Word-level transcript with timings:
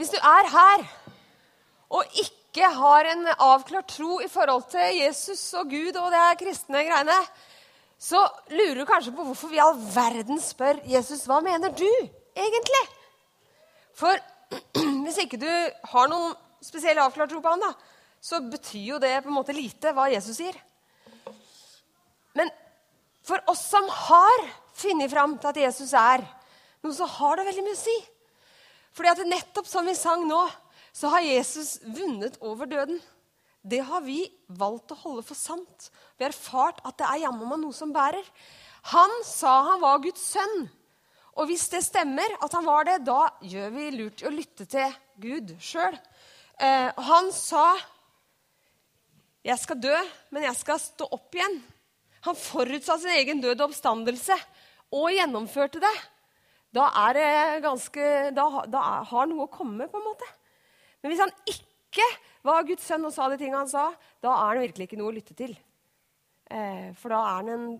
Hvis 0.00 0.14
du 0.14 0.16
er 0.16 0.46
her 0.48 0.82
og 1.92 2.14
ikke 2.22 2.68
har 2.72 3.04
en 3.10 3.26
avklart 3.34 3.90
tro 3.92 4.14
i 4.24 4.28
forhold 4.32 4.62
til 4.72 4.94
Jesus 4.96 5.42
og 5.60 5.66
Gud 5.68 5.96
og 6.00 6.06
det 6.14 6.38
kristne 6.40 6.86
greiene, 6.86 7.16
så 8.00 8.22
lurer 8.48 8.78
du 8.80 8.86
kanskje 8.88 9.12
på 9.12 9.26
hvorfor 9.26 9.50
vi 9.52 9.60
all 9.60 9.74
verden 9.92 10.40
spør 10.40 10.78
Jesus 10.88 11.26
hva 11.28 11.42
mener 11.44 11.74
du 11.76 11.84
egentlig? 11.84 12.80
For 13.92 14.16
hvis 15.04 15.18
ikke 15.20 15.40
du 15.42 15.50
har 15.92 16.08
noen 16.08 16.32
spesiell 16.64 17.02
avklart 17.04 17.34
tro 17.34 17.42
på 17.44 17.52
han, 17.52 17.60
da, 17.60 17.74
så 18.24 18.40
betyr 18.40 18.86
jo 18.94 19.00
det 19.04 19.18
på 19.20 19.28
en 19.28 19.36
måte 19.36 19.56
lite 19.56 19.92
hva 19.92 20.06
Jesus 20.14 20.38
sier. 20.40 20.56
Men 22.40 22.48
for 23.28 23.44
oss 23.52 23.66
som 23.68 23.84
har 24.06 24.48
funnet 24.80 25.12
fram 25.12 25.36
til 25.36 25.52
at 25.52 25.60
Jesus 25.66 25.92
er 25.92 26.24
noe, 26.24 26.96
så 26.96 27.04
har 27.18 27.36
det 27.36 27.46
veldig 27.50 27.66
mye 27.68 27.76
å 27.76 27.82
si. 27.82 27.98
Fordi 28.96 29.12
at 29.12 29.22
nettopp 29.28 29.68
som 29.70 29.86
vi 29.86 29.94
sang 29.98 30.26
nå, 30.28 30.40
så 30.92 31.10
har 31.12 31.22
Jesus 31.24 31.78
vunnet 31.84 32.38
over 32.42 32.66
døden. 32.66 32.98
Det 33.62 33.82
har 33.84 34.02
vi 34.02 34.24
valgt 34.48 34.94
å 34.94 34.98
holde 35.02 35.24
for 35.26 35.38
sant. 35.38 35.90
Vi 36.16 36.24
har 36.24 36.32
erfart 36.32 36.80
at 36.86 36.96
det 36.98 37.06
er 37.06 37.24
jammen 37.26 37.48
meg 37.48 37.60
noe 37.62 37.76
som 37.76 37.92
bærer. 37.94 38.24
Han 38.94 39.12
sa 39.26 39.60
han 39.68 39.82
var 39.82 40.00
Guds 40.02 40.22
sønn. 40.32 40.68
Og 41.38 41.46
hvis 41.48 41.68
det 41.72 41.82
stemmer 41.86 42.32
at 42.42 42.54
han 42.56 42.66
var 42.66 42.88
det, 42.88 42.98
da 43.06 43.28
gjør 43.46 43.70
vi 43.76 43.90
lurt 43.94 44.22
i 44.22 44.28
å 44.28 44.34
lytte 44.34 44.66
til 44.68 44.96
Gud 45.20 45.54
sjøl. 45.62 45.96
Eh, 46.60 46.90
han 46.96 47.32
sa 47.32 47.78
'Jeg 49.44 49.58
skal 49.58 49.80
dø, 49.80 49.96
men 50.30 50.42
jeg 50.42 50.56
skal 50.56 50.78
stå 50.78 51.08
opp 51.10 51.32
igjen'. 51.32 51.62
Han 52.22 52.36
forutsa 52.36 52.98
sin 52.98 53.16
egen 53.16 53.40
død 53.40 53.60
og 53.60 53.70
oppstandelse 53.70 54.36
og 54.92 55.12
gjennomførte 55.14 55.80
det 55.80 55.96
da 56.74 56.86
ganske 57.62 58.30
Da, 58.36 58.46
da 58.66 58.82
har 59.10 59.26
noe 59.26 59.46
å 59.46 59.52
komme, 59.52 59.88
på 59.90 59.98
en 59.98 60.06
måte. 60.06 60.28
Men 61.02 61.12
hvis 61.12 61.22
han 61.22 61.32
ikke 61.48 62.06
var 62.46 62.66
Guds 62.68 62.86
sønn 62.86 63.04
og 63.04 63.14
sa 63.14 63.28
de 63.28 63.38
tingene 63.40 63.64
han 63.64 63.70
sa, 63.70 63.90
da 64.22 64.34
er 64.46 64.56
det 64.56 64.66
virkelig 64.68 64.88
ikke 64.88 65.00
noe 65.00 65.12
å 65.12 65.16
lytte 65.16 65.36
til. 65.36 65.56
Eh, 66.50 66.90
for 66.98 67.12
da 67.12 67.22
er 67.38 67.50
han 67.50 67.72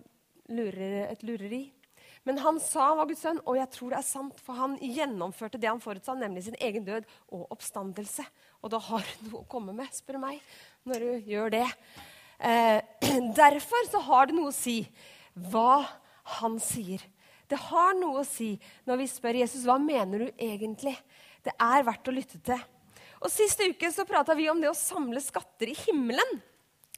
lurer, 0.51 0.97
et 1.11 1.23
lureri. 1.27 1.63
Men 2.27 2.37
han 2.43 2.59
sa 2.61 2.91
han 2.91 2.99
var 2.99 3.09
Guds 3.09 3.23
sønn, 3.25 3.41
og 3.49 3.57
jeg 3.57 3.71
tror 3.73 3.93
det 3.93 3.99
er 4.01 4.05
sant, 4.05 4.41
for 4.45 4.59
han 4.59 4.75
gjennomførte 4.77 5.59
det 5.61 5.71
han 5.71 5.81
forutsa, 5.81 6.13
nemlig 6.17 6.45
sin 6.45 6.59
egen 6.61 6.85
død 6.85 7.07
og 7.33 7.47
oppstandelse. 7.55 8.25
Og 8.61 8.73
da 8.73 8.81
har 8.91 9.05
du 9.07 9.29
noe 9.29 9.41
å 9.41 9.49
komme 9.49 9.73
med, 9.77 9.89
spør 9.95 10.19
du 10.19 10.25
meg, 10.27 10.43
når 10.85 11.05
du 11.05 11.31
gjør 11.33 11.55
det. 11.55 11.65
Eh, 12.37 12.77
derfor 13.41 13.89
så 13.89 14.03
har 14.05 14.29
det 14.29 14.37
noe 14.37 14.51
å 14.51 14.55
si 14.55 14.83
hva 15.49 15.81
han 16.37 16.59
sier. 16.61 17.01
Det 17.51 17.59
har 17.67 17.97
noe 17.99 18.21
å 18.21 18.27
si 18.27 18.53
når 18.87 19.01
vi 19.01 19.09
spør 19.11 19.41
Jesus 19.41 19.65
hva 19.67 19.75
mener 19.81 20.25
du 20.25 20.29
egentlig. 20.37 20.95
Det 21.43 21.53
er 21.59 21.83
verdt 21.87 22.07
å 22.07 22.15
lytte 22.15 22.39
til. 22.45 22.61
Og 23.21 23.29
Siste 23.29 23.67
uke 23.69 23.91
så 23.93 24.07
prata 24.07 24.35
vi 24.37 24.47
om 24.49 24.61
det 24.61 24.71
å 24.71 24.77
samle 24.77 25.21
skatter 25.21 25.69
i 25.69 25.77
himmelen 25.83 26.39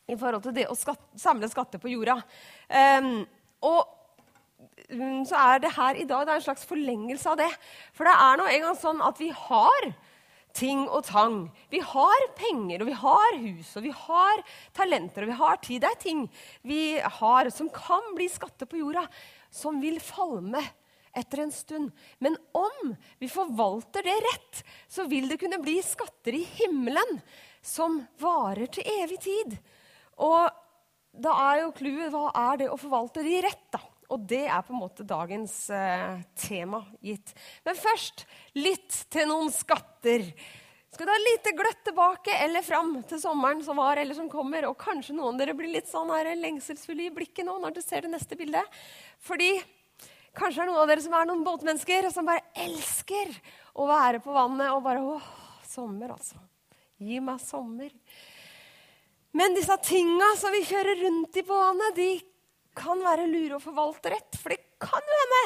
i 0.07 0.15
forhold 0.19 0.45
til 0.45 0.55
det 0.55 0.69
å 0.69 0.77
skatt, 0.77 1.01
samle 1.19 1.49
skatter 1.51 1.81
på 1.81 1.91
jorda. 1.91 2.17
Um, 2.99 3.23
og 3.63 3.81
um, 4.91 5.23
så 5.27 5.39
er 5.39 5.63
det 5.63 5.75
her 5.75 5.99
i 5.99 6.07
dag 6.07 6.25
det 6.25 6.33
er 6.33 6.41
en 6.41 6.47
slags 6.47 6.65
forlengelse 6.67 7.29
av 7.31 7.39
det. 7.39 7.51
For 7.95 8.07
det 8.07 8.15
er 8.15 8.39
nå 8.39 8.47
en 8.49 8.65
gang 8.67 8.79
sånn 8.79 9.03
at 9.03 9.19
vi 9.19 9.31
har 9.35 9.93
ting 10.53 10.83
og 10.85 11.05
tang. 11.07 11.37
Vi 11.73 11.81
har 11.81 12.27
penger, 12.37 12.83
og 12.83 12.91
vi 12.91 12.97
har 12.99 13.37
hus, 13.41 13.71
og 13.79 13.87
vi 13.87 13.93
har 14.03 14.43
talenter, 14.77 15.25
og 15.25 15.31
vi 15.31 15.39
har 15.39 15.61
tid. 15.63 15.81
Det 15.81 15.89
er 15.89 16.03
ting 16.03 16.27
vi 16.67 16.83
har 17.19 17.49
som 17.55 17.71
kan 17.73 18.13
bli 18.17 18.29
skatter 18.31 18.69
på 18.69 18.83
jorda 18.83 19.07
som 19.53 19.77
vil 19.83 19.99
falme 20.01 20.61
etter 21.13 21.43
en 21.43 21.53
stund. 21.53 21.91
Men 22.17 22.37
om 22.57 22.95
vi 23.21 23.29
forvalter 23.29 24.03
det 24.03 24.17
rett, 24.27 24.63
så 24.87 25.05
vil 25.09 25.29
det 25.29 25.37
kunne 25.41 25.61
bli 25.61 25.77
skatter 25.85 26.35
i 26.35 26.43
himmelen 26.57 27.19
som 27.61 28.01
varer 28.19 28.67
til 28.73 28.87
evig 28.99 29.21
tid. 29.23 29.57
Og 30.25 30.49
da 31.13 31.33
er 31.51 31.63
jo 31.63 31.75
clouet 31.77 32.13
hva 32.13 32.29
er 32.49 32.63
det 32.63 32.71
å 32.73 32.79
forvalte 32.81 33.23
de 33.25 33.37
rett, 33.45 33.67
da? 33.73 33.81
Og 34.13 34.25
det 34.29 34.43
er 34.45 34.65
på 34.65 34.73
en 34.73 34.81
måte 34.81 35.05
dagens 35.07 35.53
eh, 35.73 36.19
tema 36.37 36.83
gitt. 37.01 37.31
Men 37.65 37.77
først 37.77 38.25
litt 38.57 39.05
til 39.13 39.29
noen 39.29 39.49
skatter. 39.53 40.25
Skal 40.93 41.07
du 41.09 41.09
ha 41.09 41.21
lite 41.21 41.55
gløtt 41.57 41.79
tilbake 41.87 42.35
eller 42.43 42.61
fram 42.61 42.91
til 43.09 43.17
sommeren 43.17 43.63
som 43.65 43.79
var 43.81 43.97
eller 43.97 44.13
som 44.13 44.27
kommer? 44.29 44.67
Og 44.69 44.77
kanskje 44.77 45.15
noen 45.17 45.33
av 45.33 45.39
dere 45.41 45.55
blir 45.57 45.71
litt 45.73 45.89
sånn 45.89 46.11
her 46.13 46.29
lengselsfulle 46.37 47.07
i 47.07 47.13
blikket 47.15 47.47
nå 47.47 47.55
når 47.63 47.73
du 47.73 47.81
ser 47.81 48.05
det 48.05 48.11
neste 48.13 48.37
bildet. 48.37 48.83
Fordi 49.23 49.51
kanskje 50.35 50.63
er 50.63 50.69
noen 50.69 50.81
av 50.83 50.89
dere 50.91 51.03
som 51.03 51.15
er 51.15 51.29
noen 51.29 51.45
båtmennesker 51.45 52.09
som 52.11 52.27
bare 52.27 52.43
elsker 52.65 53.31
å 53.79 53.87
være 53.89 54.19
på 54.23 54.33
vannet 54.35 54.73
og 54.73 54.83
bare 54.85 55.03
åh, 55.15 55.29
sommer, 55.67 56.15
altså. 56.15 56.41
Gi 57.03 57.19
meg 57.23 57.39
sommer. 57.43 57.91
Men 59.33 59.55
disse 59.57 59.75
tinga 59.85 60.27
som 60.37 60.53
vi 60.53 60.61
kjører 60.67 60.99
rundt 61.07 61.39
i 61.39 61.45
på 61.45 61.57
vannet, 61.57 61.95
de 61.97 62.09
kan 62.77 62.99
være 63.01 63.29
lure 63.29 63.57
å 63.57 63.63
forvalte 63.63 64.11
rett. 64.13 64.37
For 64.39 64.53
det 64.53 64.59
kan 64.81 65.09
jo 65.09 65.21
hende 65.21 65.41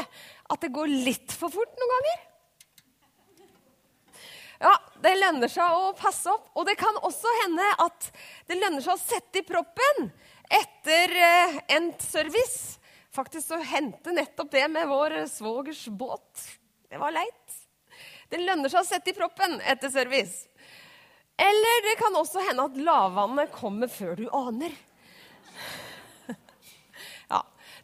at 0.54 0.64
det 0.64 0.74
går 0.76 0.92
litt 0.92 1.36
for 1.36 1.54
fort 1.54 1.80
noen 1.80 1.94
ganger. 1.94 2.26
Ja, 4.58 4.74
det 5.04 5.14
lønner 5.20 5.52
seg 5.52 5.76
å 5.78 5.94
passe 5.98 6.32
opp. 6.34 6.50
Og 6.58 6.66
det 6.68 6.78
kan 6.80 6.98
også 7.06 7.32
hende 7.44 7.68
at 7.86 8.10
det 8.50 8.58
lønner 8.58 8.84
seg 8.84 8.96
å 8.96 9.02
sette 9.02 9.44
i 9.44 9.46
proppen 9.48 10.10
etter 10.58 11.14
uh, 11.14 11.60
endt 11.78 12.02
service. 12.04 12.77
Faktisk 13.18 13.56
å 13.56 13.58
hente 13.66 14.14
nettopp 14.14 14.52
det 14.54 14.68
med 14.70 14.86
vår 14.92 15.24
svogers 15.32 15.88
båt. 15.90 16.44
Det 16.86 17.00
var 17.02 17.16
leit. 17.16 17.56
Det 18.30 18.38
lønner 18.44 18.70
seg 18.70 18.84
å 18.84 18.86
sette 18.86 19.10
i 19.10 19.16
proppen 19.18 19.56
etter 19.66 19.90
service. 19.90 20.44
Eller 21.38 21.82
det 21.88 21.96
kan 21.98 22.14
også 22.20 22.44
hende 22.46 22.68
at 22.70 22.78
lavvannet 22.78 23.50
kommer 23.56 23.90
før 23.90 24.14
du 24.20 24.28
aner. 24.30 24.76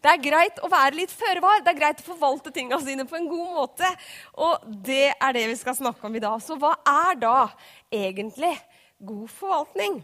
Det 0.03 0.11
er 0.11 0.19
greit 0.19 0.57
å 0.59 0.67
være 0.67 0.97
litt 0.97 1.11
føre 1.15 1.39
var. 1.39 1.61
Det 1.63 1.71
er 1.71 1.77
greit 1.77 2.01
å 2.01 2.09
forvalte 2.09 2.51
tingene 2.51 2.83
sine 2.83 3.05
på 3.07 3.15
en 3.15 3.29
god 3.31 3.53
måte. 3.55 3.87
Og 4.35 4.65
det 4.83 5.13
er 5.13 5.35
det 5.37 5.45
vi 5.47 5.55
skal 5.55 5.77
snakke 5.77 6.09
om 6.09 6.17
i 6.19 6.21
dag. 6.25 6.41
Så 6.43 6.57
hva 6.59 6.73
er 6.83 7.15
da 7.21 7.37
egentlig 7.87 8.51
god 8.99 9.29
forvaltning? 9.31 10.01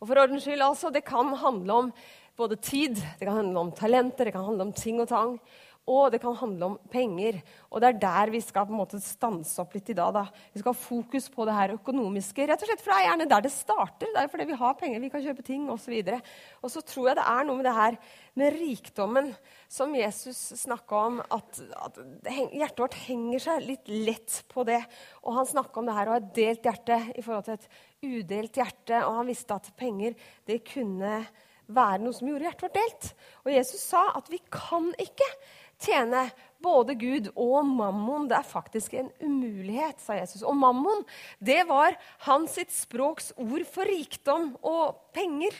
Og 0.00 0.08
for 0.08 0.18
ordens 0.18 0.42
skyld, 0.42 0.64
altså, 0.66 0.90
det 0.90 1.06
kan 1.06 1.30
handle 1.38 1.76
om 1.84 1.92
både 2.38 2.56
tid, 2.62 3.00
det 3.18 3.26
kan 3.26 3.40
handle 3.42 3.66
om 3.66 3.72
talenter, 3.76 4.28
det 4.28 4.34
kan 4.36 4.46
handle 4.46 4.68
om 4.68 4.76
ting 4.76 5.02
og 5.02 5.10
tang 5.10 5.38
og 5.88 6.12
det 6.12 6.20
kan 6.20 6.36
handle 6.36 6.66
om 6.66 6.76
penger. 6.92 7.38
Og 7.72 7.80
det 7.80 7.88
er 7.88 8.00
der 8.02 8.32
vi 8.32 8.40
skal 8.44 8.66
på 8.68 8.74
en 8.74 8.80
måte 8.82 9.00
stanse 9.00 9.56
opp 9.62 9.72
litt 9.76 9.88
i 9.88 9.96
dag. 9.96 10.12
Da. 10.12 10.24
Vi 10.52 10.60
skal 10.60 10.74
ha 10.74 10.80
fokus 10.80 11.30
på 11.32 11.46
det 11.48 11.54
her 11.56 11.74
økonomiske. 11.78 12.44
rett 12.44 12.64
og 12.64 12.68
slett, 12.68 12.82
For 12.84 12.92
det 12.92 12.98
er 12.98 13.08
gjerne 13.08 13.28
der 13.30 13.46
det 13.46 13.52
starter. 13.54 14.12
Det 14.12 14.20
er 14.20 14.28
fordi 14.28 14.48
vi 14.50 14.60
har 14.60 14.76
penger, 14.76 15.00
vi 15.00 15.10
kan 15.14 15.24
kjøpe 15.24 15.46
ting 15.46 15.64
osv. 15.72 15.94
Og, 15.96 16.28
og 16.62 16.74
så 16.74 16.84
tror 16.84 17.08
jeg 17.08 17.20
det 17.20 17.26
er 17.32 17.48
noe 17.48 17.56
med 17.56 17.68
det 17.70 17.76
her 17.78 17.98
med 18.38 18.60
rikdommen 18.60 19.32
som 19.68 19.96
Jesus 19.96 20.44
snakka 20.60 21.02
om. 21.08 21.20
At, 21.24 21.62
at, 21.80 22.00
hjertet 22.52 22.84
vårt 22.84 23.00
henger 23.08 23.46
seg 23.48 23.64
litt 23.64 23.88
lett 23.88 24.42
på 24.52 24.68
det. 24.68 24.82
Og 25.24 25.40
han 25.40 25.48
snakka 25.48 25.80
om 25.80 25.88
det 25.88 25.96
her 25.96 26.12
å 26.12 26.18
ha 26.18 26.20
et 26.20 26.32
delt 26.36 26.68
hjerte 26.68 27.00
i 27.16 27.24
forhold 27.24 27.48
til 27.48 27.56
et 27.56 27.68
udelt 28.04 28.60
hjerte. 28.60 29.06
Og 29.06 29.22
han 29.22 29.32
visste 29.32 29.56
at 29.56 29.72
penger 29.80 30.20
det 30.44 30.66
kunne 30.68 31.24
være 31.68 32.02
noe 32.02 32.16
som 32.16 32.28
gjorde 32.30 32.48
hjertet 32.48 32.66
vårt 32.66 32.78
delt. 32.78 33.08
Og 33.44 33.54
Jesus 33.54 33.82
sa 33.90 34.04
at 34.18 34.28
vi 34.32 34.40
kan 34.52 34.90
ikke 35.00 35.28
tjene 35.82 36.28
både 36.64 36.96
Gud 36.98 37.30
og 37.34 37.66
mammon. 37.66 38.28
Det 38.30 38.38
er 38.38 38.46
faktisk 38.46 38.96
en 38.98 39.10
umulighet, 39.22 40.00
sa 40.02 40.18
Jesus. 40.18 40.42
Og 40.42 40.56
mammon 40.58 41.04
det 41.38 41.62
var 41.68 41.96
hans 42.26 42.56
sitt 42.58 42.74
språks 42.74 43.32
ord 43.38 43.66
for 43.70 43.88
rikdom 43.88 44.54
og 44.66 44.98
penger. 45.16 45.54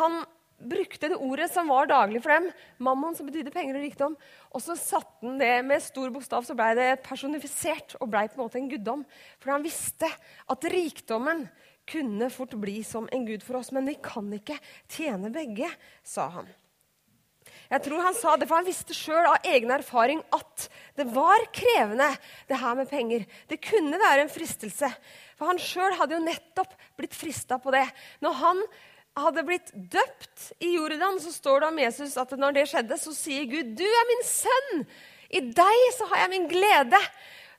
Han 0.00 0.24
brukte 0.64 1.10
det 1.10 1.18
ordet 1.20 1.50
som 1.52 1.68
var 1.68 1.88
daglig 1.90 2.22
for 2.22 2.32
dem, 2.32 2.46
mammon, 2.82 3.14
som 3.16 3.26
betydde 3.28 3.52
penger 3.54 3.76
og 3.76 3.84
rikdom. 3.84 4.16
Og 4.54 4.62
så 4.62 4.76
satte 4.78 5.26
han 5.26 5.38
det 5.40 5.54
med 5.66 5.82
stor 5.82 6.12
bokstav, 6.14 6.46
så 6.46 6.56
blei 6.56 6.72
det 6.78 7.02
personifisert 7.04 7.96
og 8.00 8.10
blei 8.12 8.26
på 8.30 8.38
en 8.38 8.44
måte 8.46 8.60
en 8.60 8.70
guddom. 8.70 9.04
For 9.42 9.54
han 9.54 9.66
visste 9.66 10.08
at 10.08 10.68
rikdommen 10.72 11.44
kunne 11.88 12.30
fort 12.32 12.54
bli 12.60 12.82
som 12.86 13.08
en 13.12 13.26
gud 13.26 13.42
for 13.44 13.60
oss. 13.60 13.72
Men 13.74 13.88
vi 13.88 13.96
kan 14.02 14.28
ikke 14.32 14.58
tjene 14.88 15.32
begge, 15.34 15.70
sa 16.02 16.28
han. 16.38 16.48
Jeg 17.70 17.82
tror 17.86 18.04
han 18.04 18.16
sa 18.16 18.34
det, 18.36 18.46
for 18.48 18.60
han 18.60 18.66
visste 18.68 18.94
sjøl 18.96 19.26
av 19.28 19.46
egen 19.48 19.72
erfaring 19.72 20.20
at 20.36 20.66
det 20.98 21.06
var 21.12 21.42
krevende, 21.54 22.10
det 22.48 22.58
her 22.60 22.76
med 22.78 22.90
penger. 22.90 23.24
Det 23.50 23.60
kunne 23.64 24.00
være 24.00 24.24
en 24.24 24.32
fristelse. 24.32 24.90
For 25.38 25.50
han 25.50 25.60
sjøl 25.60 25.96
hadde 25.98 26.16
jo 26.16 26.24
nettopp 26.24 26.74
blitt 26.98 27.16
frista 27.16 27.58
på 27.60 27.72
det. 27.74 27.86
Når 28.24 28.36
han 28.42 28.62
hadde 29.18 29.46
blitt 29.46 29.72
døpt 29.74 30.50
i 30.64 30.74
Jordan, 30.74 31.20
så 31.22 31.32
står 31.32 31.62
det 31.62 31.70
om 31.70 31.80
Jesus 31.84 32.18
at 32.20 32.34
når 32.38 32.58
det 32.58 32.68
skjedde, 32.70 32.98
så 33.00 33.14
sier 33.16 33.48
Gud, 33.50 33.74
'Du 33.78 33.86
er 33.86 34.10
min 34.10 34.24
sønn. 34.26 34.86
I 35.30 35.40
deg 35.40 35.80
så 35.96 36.08
har 36.10 36.24
jeg 36.24 36.34
min 36.34 36.48
glede.' 36.50 37.02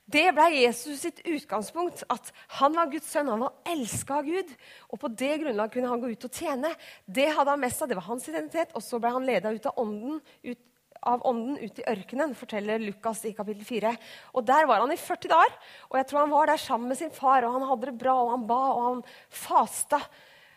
Det 0.06 0.28
ble 0.38 0.52
Jesus 0.54 1.02
sitt 1.02 1.24
utgangspunkt, 1.26 2.04
at 2.14 2.30
han 2.60 2.76
var 2.78 2.92
Guds 2.92 3.08
sønn. 3.10 3.32
Han 3.32 3.48
var 3.48 3.56
elska 3.72 4.20
av 4.20 4.28
Gud. 4.30 4.52
Og 4.94 5.02
på 5.02 5.10
det 5.10 5.32
grunnlag 5.42 5.74
kunne 5.74 5.90
han 5.90 6.04
gå 6.04 6.12
ut 6.14 6.28
og 6.28 6.38
tjene. 6.38 6.70
Det 7.10 7.32
hadde 7.34 7.56
han 7.56 7.64
mest 7.64 7.82
av, 7.82 7.90
det 7.90 7.98
var 7.98 8.06
hans 8.12 8.28
identitet. 8.30 8.76
Og 8.78 8.86
så 8.86 9.02
ble 9.02 9.16
han 9.16 9.26
leda 9.26 9.54
ut 9.56 9.66
av 9.72 9.82
ånden, 9.82 10.22
ut 10.46 10.62
av 11.06 11.26
ånden 11.30 11.58
ut 11.62 11.80
i 11.82 11.86
ørkenen, 11.90 12.34
forteller 12.38 12.82
Lukas 12.82 13.24
i 13.30 13.34
kapittel 13.38 13.66
4. 13.66 13.92
Og 14.38 14.46
Der 14.46 14.70
var 14.70 14.82
han 14.82 14.94
i 14.94 14.98
40 14.98 15.30
dager, 15.30 15.58
og 15.90 16.00
jeg 16.00 16.08
tror 16.10 16.24
han 16.24 16.32
var 16.34 16.50
der 16.50 16.62
sammen 16.62 16.90
med 16.90 16.98
sin 16.98 17.14
far. 17.14 17.46
og 17.46 17.54
Han 17.58 17.68
hadde 17.70 17.92
det 17.92 18.00
bra, 18.02 18.16
og 18.24 18.32
han 18.32 18.48
ba, 18.48 18.62
og 18.74 18.86
han 18.90 19.04
fasta. 19.30 20.02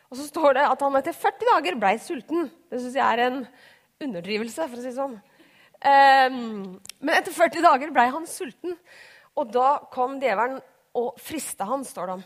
Og 0.09 0.17
så 0.17 0.29
står 0.29 0.57
det 0.57 0.69
at 0.69 0.85
han 0.85 0.97
etter 0.97 1.17
40 1.17 1.53
dager 1.53 1.81
blei 1.81 1.97
sulten. 2.01 2.49
Det 2.71 2.81
syns 2.81 2.97
jeg 2.97 3.05
er 3.05 3.25
en 3.27 3.43
underdrivelse, 4.01 4.69
for 4.69 4.79
å 4.79 4.81
si 4.81 4.89
det 4.89 4.97
sånn. 4.97 5.19
Um, 5.79 6.41
men 6.99 7.15
etter 7.15 7.35
40 7.35 7.63
dager 7.63 7.93
blei 7.95 8.09
han 8.11 8.25
sulten, 8.27 8.79
og 9.39 9.53
da 9.55 9.79
kom 9.93 10.19
djevelen 10.19 10.59
og 10.99 11.19
frista 11.23 11.69
han, 11.69 11.85
står 11.87 12.11
det 12.11 12.17
om 12.19 12.25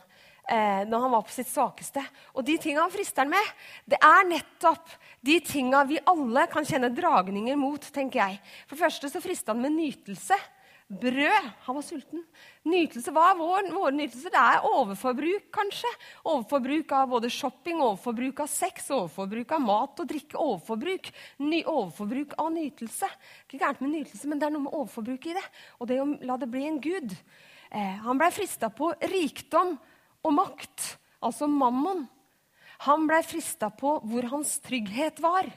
eh, 0.48 0.82
når 0.88 1.04
han 1.04 1.14
var 1.14 1.26
på 1.26 1.34
sitt 1.34 1.50
svakeste. 1.50 2.02
Og 2.36 2.46
de 2.46 2.56
tinga 2.60 2.84
han 2.84 2.94
frister 2.94 3.28
med, 3.28 3.52
det 3.84 3.98
er 4.00 4.28
nettopp 4.28 4.96
de 5.20 5.38
tinga 5.44 5.84
vi 5.88 6.00
alle 6.08 6.46
kan 6.52 6.66
kjenne 6.66 6.92
dragninger 6.94 7.58
mot. 7.60 7.84
tenker 7.92 8.22
jeg. 8.22 8.40
For 8.66 8.76
det 8.76 8.84
første 8.86 9.12
så 9.12 9.22
frister 9.24 9.54
han 9.54 9.62
med 9.62 9.76
nytelse. 9.76 10.38
Brød. 11.00 11.46
Han 11.64 11.76
var 11.78 11.84
sulten. 11.86 12.24
Nytelse, 12.68 13.12
Hva 13.14 13.30
er 13.30 13.38
vår, 13.38 13.68
våre 13.72 13.92
nytelser? 13.96 14.32
Det 14.34 14.40
er 14.40 14.66
overforbruk, 14.68 15.46
kanskje. 15.54 15.88
Overforbruk 16.28 16.92
av 16.92 17.06
både 17.14 17.30
shopping, 17.32 17.80
overforbruk 17.80 18.42
av 18.44 18.50
sex, 18.52 18.90
overforbruk 18.92 19.54
av 19.56 19.62
mat 19.64 20.02
og 20.02 20.10
drikke. 20.10 20.36
Overforbruk. 20.36 21.08
Ny, 21.40 21.62
overforbruk 21.64 22.36
av 22.36 22.52
nytelse. 22.52 23.08
Ikke 23.46 23.62
gærent 23.62 23.80
med 23.80 23.94
nytelse, 23.94 24.28
men 24.28 24.42
det 24.42 24.48
er 24.48 24.54
noe 24.56 24.66
med 24.66 24.76
overforbruk 24.76 25.30
i 25.30 25.38
det. 25.38 25.46
Og 25.80 25.88
det 25.88 26.00
å 26.02 26.08
la 26.28 26.36
det 26.42 26.50
bli 26.52 26.66
en 26.68 26.80
gud. 26.84 27.16
Eh, 27.72 27.96
han 28.04 28.20
blei 28.20 28.28
frista 28.34 28.68
på 28.68 28.92
rikdom 29.14 29.78
og 30.22 30.36
makt, 30.36 30.96
altså 31.24 31.48
mammon. 31.48 32.04
Han 32.84 33.06
blei 33.08 33.22
frista 33.24 33.70
på 33.72 33.96
hvor 34.04 34.28
hans 34.34 34.58
trygghet 34.60 35.22
var. 35.24 35.48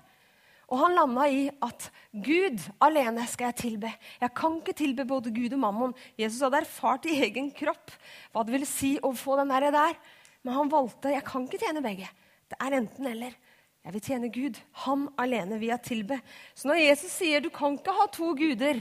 Og 0.66 0.80
han 0.82 0.96
landa 0.98 1.28
i 1.30 1.46
at 1.64 1.90
Gud 2.12 2.64
alene 2.82 3.26
skal 3.30 3.52
jeg 3.52 3.60
tilbe. 3.62 3.92
Jeg 4.22 4.34
kan 4.38 4.58
ikke 4.60 4.78
tilbe 4.78 5.06
både 5.08 5.34
Gud 5.36 5.54
og 5.54 5.62
mammon. 5.62 5.96
Jesus 6.18 6.42
hadde 6.46 6.64
erfart 6.64 7.06
i 7.10 7.20
egen 7.28 7.52
kropp 7.54 7.94
hva 8.34 8.46
det 8.46 8.56
ville 8.56 8.70
si 8.70 8.96
å 8.98 9.14
få 9.16 9.38
den 9.42 9.54
der. 9.54 9.98
Men 10.46 10.58
han 10.58 10.72
valgte 10.72 11.14
jeg 11.14 11.26
kan 11.28 11.46
ikke 11.46 11.62
tjene 11.62 11.86
begge. 11.86 12.10
Det 12.50 12.58
er 12.62 12.80
enten-eller. 12.80 13.38
Jeg 13.86 13.94
vil 13.94 14.02
tjene 14.02 14.30
Gud. 14.34 14.58
Han 14.82 15.06
alene 15.22 15.60
vil 15.62 15.70
jeg 15.70 15.86
tilbe. 15.86 16.18
Så 16.58 16.66
når 16.72 16.82
Jesus 16.82 17.12
sier 17.20 17.44
du 17.44 17.52
kan 17.54 17.78
ikke 17.78 17.94
ha 17.94 18.08
to 18.10 18.32
guder, 18.38 18.80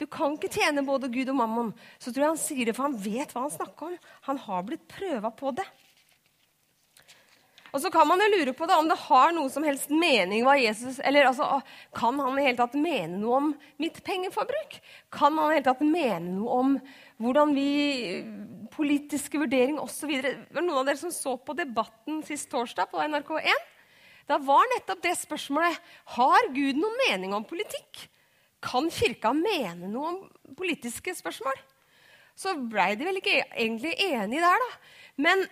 du 0.00 0.06
kan 0.08 0.36
ikke 0.36 0.52
tjene 0.52 0.84
både 0.84 1.10
Gud 1.12 1.28
og 1.28 1.36
mammon, 1.36 1.74
så 2.00 2.08
tror 2.08 2.24
jeg 2.24 2.32
han 2.32 2.40
sier 2.40 2.68
det, 2.68 2.76
for 2.76 2.88
han 2.88 2.96
vet 2.96 3.34
hva 3.34 3.44
han 3.44 3.52
snakker 3.52 3.90
om. 3.90 3.98
Han 4.30 4.40
har 4.46 4.64
blitt 4.64 4.86
prøva 4.88 5.32
på 5.36 5.52
det. 5.56 5.66
Og 7.76 7.82
så 7.84 7.90
kan 7.92 8.08
man 8.08 8.22
jo 8.24 8.30
lure 8.32 8.54
på 8.56 8.64
det, 8.64 8.76
om 8.80 8.86
det 8.88 8.96
har 9.02 9.34
noe 9.36 9.50
som 9.52 9.64
helst 9.66 9.90
mening 9.92 10.46
hva 10.46 10.54
Jesus 10.56 10.96
Eller 11.04 11.28
altså, 11.28 11.58
kan 11.96 12.16
han 12.24 12.38
i 12.40 12.46
hele 12.46 12.56
tatt 12.56 12.76
mene 12.80 13.18
noe 13.20 13.40
om 13.40 13.50
mitt 13.82 13.98
pengeforbruk? 14.06 14.78
Kan 15.12 15.36
han 15.36 15.52
i 15.52 15.58
hele 15.58 15.66
tatt 15.66 15.82
mene 15.84 16.38
noe 16.38 16.60
om 16.62 16.78
hvordan 17.20 17.52
vi 17.56 17.68
Politiske 18.76 19.38
vurdering 19.40 19.78
osv. 19.80 20.10
Noen 20.56 20.72
av 20.72 20.88
dere 20.88 21.00
som 21.00 21.12
så 21.14 21.36
på 21.40 21.54
Debatten 21.56 22.18
sist 22.26 22.48
torsdag 22.52 22.90
på 22.90 23.00
NRK1? 23.00 23.62
Da 24.28 24.40
var 24.42 24.66
nettopp 24.72 25.04
det 25.04 25.14
spørsmålet 25.20 25.78
Har 26.16 26.50
Gud 26.56 26.80
noen 26.80 26.98
mening 27.06 27.36
om 27.36 27.46
politikk. 27.46 28.06
Kan 28.64 28.90
Kirka 28.92 29.32
mene 29.36 29.88
noe 29.88 30.10
om 30.10 30.56
politiske 30.58 31.14
spørsmål? 31.16 31.60
Så 32.36 32.56
blei 32.68 32.90
de 32.96 33.06
vel 33.08 33.20
ikke 33.22 33.38
egentlig 33.46 33.94
enige 34.10 34.44
der, 34.44 34.64
da. 34.64 34.70
Men 35.24 35.46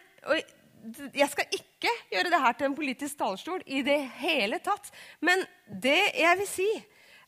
jeg 1.15 1.31
skal 1.33 1.57
ikke 1.57 1.93
gjøre 2.13 2.31
det 2.33 2.41
her 2.45 2.57
til 2.59 2.69
en 2.69 2.77
politisk 2.77 3.19
talerstol 3.21 3.65
i 3.67 3.83
det 3.87 4.01
hele 4.21 4.61
tatt. 4.65 4.91
Men 5.25 5.45
det 5.67 6.01
jeg 6.19 6.41
vil 6.41 6.51
si, 6.51 6.69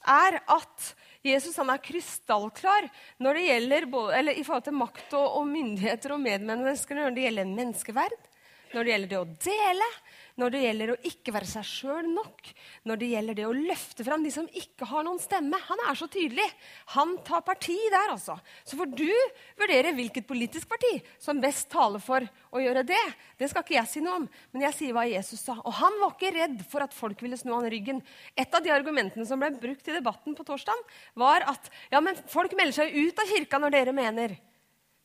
er 0.06 0.38
at 0.40 0.90
Jesus 1.26 1.56
han 1.58 1.72
er 1.72 1.82
krystallklar 1.82 2.86
når 3.22 3.38
det 3.38 3.46
gjelder 3.48 3.88
både, 3.90 4.34
i 4.36 4.44
forhold 4.46 4.66
til 4.68 4.78
makt 4.78 5.16
og, 5.18 5.40
og 5.40 5.48
myndigheter 5.50 6.14
og 6.14 6.22
medmennesker 6.22 7.00
når 7.00 7.16
det 7.16 7.26
gjelder 7.26 7.50
menneskeverd, 7.56 8.28
når 8.74 8.84
det 8.84 8.92
gjelder 8.92 9.12
det 9.12 9.20
å 9.20 9.30
dele, 9.48 9.90
når 10.36 10.52
det 10.52 10.60
gjelder 10.62 10.90
å 10.92 10.96
ikke 11.08 11.32
være 11.32 11.48
seg 11.48 11.64
sjøl 11.64 12.08
nok, 12.12 12.50
når 12.88 12.98
det 13.00 13.08
gjelder 13.08 13.36
det 13.38 13.44
å 13.48 13.54
løfte 13.56 14.04
fram 14.04 14.24
de 14.24 14.32
som 14.34 14.48
ikke 14.52 14.88
har 14.90 15.06
noen 15.06 15.20
stemme. 15.20 15.56
Han 15.68 15.82
er 15.88 15.96
så 15.96 16.08
tydelig. 16.12 16.44
Han 16.92 17.14
tar 17.24 17.44
parti 17.46 17.76
der, 17.92 18.12
altså. 18.12 18.36
Så 18.68 18.76
får 18.76 18.90
du 18.92 19.08
vurdere 19.56 19.94
hvilket 19.96 20.28
politisk 20.28 20.68
parti 20.68 20.92
som 21.22 21.40
best 21.40 21.70
taler 21.72 22.02
for 22.04 22.26
å 22.52 22.60
gjøre 22.60 22.84
det. 22.88 23.00
Det 23.40 23.48
skal 23.48 23.64
ikke 23.64 23.78
jeg 23.78 23.90
si 23.94 24.02
noe 24.04 24.18
om, 24.20 24.26
men 24.52 24.66
jeg 24.66 24.76
sier 24.76 24.96
hva 24.96 25.06
Jesus 25.08 25.40
sa. 25.48 25.56
Og 25.62 25.72
han 25.78 25.96
var 26.02 26.12
ikke 26.12 26.34
redd 26.36 26.60
for 26.68 26.84
at 26.84 26.96
folk 26.96 27.24
ville 27.24 27.38
snu 27.40 27.54
han 27.54 27.68
ryggen. 27.72 28.02
Et 28.36 28.58
av 28.58 28.64
de 28.64 28.74
argumentene 28.74 29.24
som 29.28 29.40
ble 29.40 29.54
brukt 29.56 29.88
i 29.88 29.96
debatten 29.96 30.36
på 30.36 30.44
torsdag, 30.44 30.82
var 31.16 31.46
at 31.48 31.70
ja, 31.94 32.02
men 32.04 32.18
folk 32.28 32.52
melder 32.58 32.82
seg 32.82 32.92
ut 32.92 33.24
av 33.24 33.32
kirka 33.32 33.62
når 33.62 33.72
dere 33.78 33.96
mener. 33.96 34.36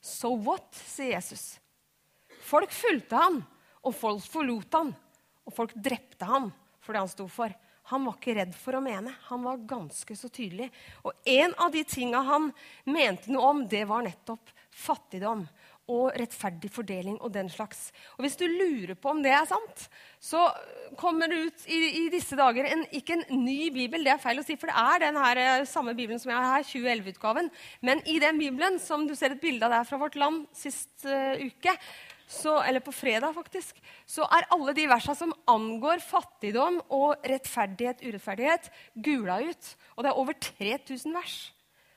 So 0.03 0.33
what, 0.43 0.73
sier 0.75 1.13
Jesus. 1.15 1.53
Folk 2.41 2.73
fulgte 2.75 3.15
han, 3.15 3.39
og 3.85 3.95
folk 3.95 4.25
forlot 4.27 4.75
han. 4.75 4.91
Og 5.47 5.55
folk 5.55 5.75
drepte 5.75 6.27
ham 6.29 6.51
for 6.81 6.93
det 6.93 7.03
han 7.03 7.11
sto 7.11 7.27
for. 7.31 7.53
Han 7.91 8.05
var 8.05 8.17
ikke 8.17 8.37
redd 8.37 8.53
for 8.55 8.77
å 8.77 8.83
mene. 8.83 9.13
Han 9.27 9.43
var 9.43 9.65
ganske 9.67 10.15
så 10.15 10.29
tydelig. 10.31 10.69
Og 11.03 11.27
en 11.27 11.55
av 11.59 11.73
de 11.73 11.83
tinga 11.87 12.21
han 12.27 12.51
mente 12.87 13.33
noe 13.33 13.49
om, 13.51 13.65
det 13.67 13.83
var 13.89 14.05
nettopp 14.05 14.53
fattigdom 14.71 15.43
og 15.91 16.13
rettferdig 16.15 16.69
fordeling 16.71 17.17
og 17.19 17.33
den 17.33 17.49
slags. 17.51 17.89
Og 18.15 18.23
Hvis 18.23 18.37
du 18.39 18.45
lurer 18.47 18.93
på 18.95 19.11
om 19.11 19.21
det 19.23 19.33
er 19.35 19.47
sant, 19.49 19.87
så 20.23 20.45
kommer 20.99 21.27
det 21.27 21.39
ut 21.47 21.65
i, 21.67 21.79
i 22.03 22.05
disse 22.13 22.37
dager 22.39 22.69
en, 22.69 22.85
ikke 22.95 23.17
en 23.17 23.41
ny 23.43 23.71
bibel, 23.73 24.05
det 24.05 24.13
er 24.13 24.21
feil 24.21 24.39
å 24.39 24.45
si, 24.45 24.55
for 24.59 24.71
det 24.71 24.77
er 24.77 25.03
den 25.07 25.19
her, 25.19 25.41
eh, 25.41 25.65
samme 25.67 25.95
bibelen 25.97 26.21
som 26.21 26.31
jeg 26.31 26.39
har 26.39 26.61
her, 26.61 26.69
2011-utgaven. 26.69 27.51
Men 27.81 28.03
i 28.07 28.19
den 28.23 28.39
bibelen, 28.39 28.79
som 28.79 29.03
du 29.09 29.17
ser 29.17 29.35
et 29.35 29.43
bilde 29.43 29.67
av 29.67 29.75
der 29.75 29.89
fra 29.89 29.99
Vårt 30.01 30.15
Land 30.21 30.45
sist 30.55 30.93
uh, 31.09 31.35
uke, 31.41 31.75
så, 32.31 32.55
eller 32.63 32.79
på 32.79 32.93
fredag 32.95 33.33
faktisk, 33.35 33.79
så 34.07 34.23
er 34.31 34.47
alle 34.55 34.71
de 34.75 34.85
versene 34.87 35.17
som 35.19 35.33
angår 35.51 35.99
fattigdom 36.05 36.79
og 36.87 37.25
rettferdighet, 37.27 38.03
urettferdighet, 38.05 38.69
gula 38.95 39.41
ut. 39.43 39.71
Og 39.97 40.05
det 40.05 40.11
er 40.11 40.21
over 40.21 40.37
3000 40.39 41.17
vers. 41.17 41.35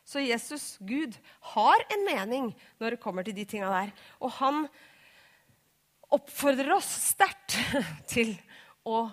Så 0.04 0.20
Jesus, 0.20 0.64
Gud, 0.84 1.14
har 1.54 1.86
en 1.94 2.02
mening 2.08 2.50
når 2.82 2.96
det 2.96 3.02
kommer 3.04 3.24
til 3.24 3.36
de 3.36 3.46
tinga 3.48 3.70
der. 3.72 3.94
Og 4.18 4.34
han 4.40 4.64
oppfordrer 6.12 6.74
oss 6.76 6.90
sterkt 7.14 7.56
til 8.12 8.34
å 8.84 9.06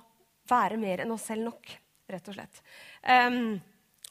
være 0.49 0.79
mer 0.81 1.05
enn 1.05 1.13
oss 1.13 1.29
selv 1.29 1.45
nok, 1.51 1.69
rett 2.11 2.33
og 2.33 2.35
slett. 2.35 2.63
Um, 3.05 3.61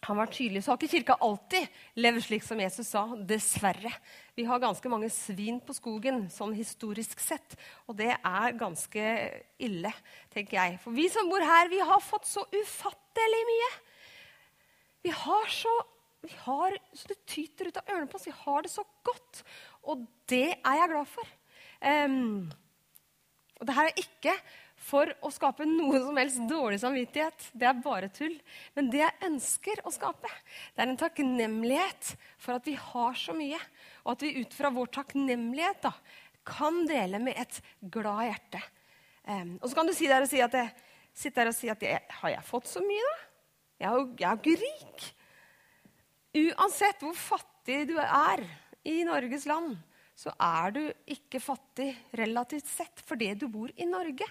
han 0.01 0.17
var 0.17 0.31
tydelig, 0.33 0.63
Så 0.65 0.73
har 0.73 0.79
ikke 0.79 0.95
Kirka 0.95 1.19
alltid 1.21 1.67
levd 2.01 2.23
slik 2.25 2.45
som 2.47 2.61
Jesus 2.61 2.89
sa. 2.89 3.03
Dessverre. 3.17 3.93
Vi 4.41 4.47
har 4.49 4.61
ganske 4.63 4.89
mange 4.89 5.11
svin 5.13 5.59
på 5.61 5.75
skogen, 5.77 6.23
sånn 6.33 6.55
historisk 6.57 7.21
sett. 7.21 7.59
Og 7.85 7.99
det 7.99 8.15
er 8.15 8.55
ganske 8.57 9.03
ille, 9.61 9.91
tenker 10.33 10.57
jeg. 10.57 10.79
For 10.81 10.97
vi 10.97 11.11
som 11.13 11.29
bor 11.29 11.45
her, 11.45 11.69
vi 11.69 11.83
har 11.85 12.01
fått 12.01 12.25
så 12.25 12.47
ufattelig 12.55 13.43
mye. 13.51 13.69
Vi 15.05 15.13
har 15.13 15.53
så, 15.53 15.75
vi 16.25 16.33
har, 16.47 16.79
så 16.97 17.13
Det 17.13 17.19
tyter 17.29 17.69
ut 17.69 17.83
av 17.83 17.93
ørene 17.93 18.09
på 18.09 18.17
oss. 18.17 18.27
Vi 18.31 18.39
har 18.39 18.65
det 18.65 18.73
så 18.73 18.87
godt. 19.05 19.43
Og 19.93 20.09
det 20.33 20.57
er 20.57 20.81
jeg 20.81 20.93
glad 20.95 21.13
for. 21.13 21.37
Um, 21.85 22.49
og 23.61 23.69
det 23.69 23.77
her 23.77 23.91
er 23.91 24.03
ikke 24.07 24.39
for 24.81 25.13
å 25.21 25.29
skape 25.35 25.69
noe 25.69 26.01
som 26.01 26.17
helst 26.17 26.41
dårlig 26.49 26.81
samvittighet. 26.81 27.51
Det 27.53 27.69
er 27.69 27.85
bare 27.85 28.09
tull. 28.09 28.41
Men 28.73 28.89
det 28.89 29.05
jeg 29.05 29.29
ønsker 29.29 29.85
å 29.85 29.93
skape, 29.93 30.33
det 30.73 30.81
er 30.81 30.89
en 30.89 31.01
takknemlighet 31.01 32.15
for 32.41 32.57
at 32.57 32.69
vi 32.69 32.79
har 32.81 33.21
så 33.21 33.37
mye. 33.37 33.61
Og 34.05 34.13
at 34.15 34.25
vi 34.25 34.43
ut 34.43 34.55
fra 34.57 34.73
vår 34.75 34.93
takknemlighet 34.97 35.83
da, 35.87 35.95
kan 36.47 36.85
dele 36.89 37.21
med 37.23 37.37
et 37.39 37.61
glad 37.93 38.25
hjerte. 38.31 38.63
Um, 39.29 39.59
og 39.61 39.69
så 39.69 39.77
kan 39.77 39.91
du 39.91 39.95
si 39.95 40.09
der 40.11 40.25
og 40.25 40.31
si 40.31 40.41
at 40.43 40.55
jeg, 40.57 40.71
sitte 41.15 41.43
der 41.43 41.51
og 41.53 41.57
si 41.57 41.69
at 41.71 41.83
jeg, 41.85 42.01
har 42.23 42.33
jeg 42.33 42.47
fått 42.49 42.71
så 42.71 42.83
mye, 42.85 43.11
da? 43.11 43.27
Jeg 43.81 43.89
er 43.89 43.97
jo, 43.97 44.35
ikke 44.37 44.57
rik. 44.61 45.05
Uansett 46.37 47.01
hvor 47.05 47.17
fattig 47.17 47.79
du 47.89 47.95
er 48.01 48.43
i 48.89 49.01
Norges 49.09 49.47
land, 49.49 49.79
så 50.21 50.33
er 50.37 50.75
du 50.77 50.83
ikke 51.09 51.41
fattig 51.41 51.95
relativt 52.21 52.69
sett 52.69 53.01
fordi 53.07 53.33
du 53.41 53.47
bor 53.53 53.73
i 53.73 53.89
Norge. 53.89 54.27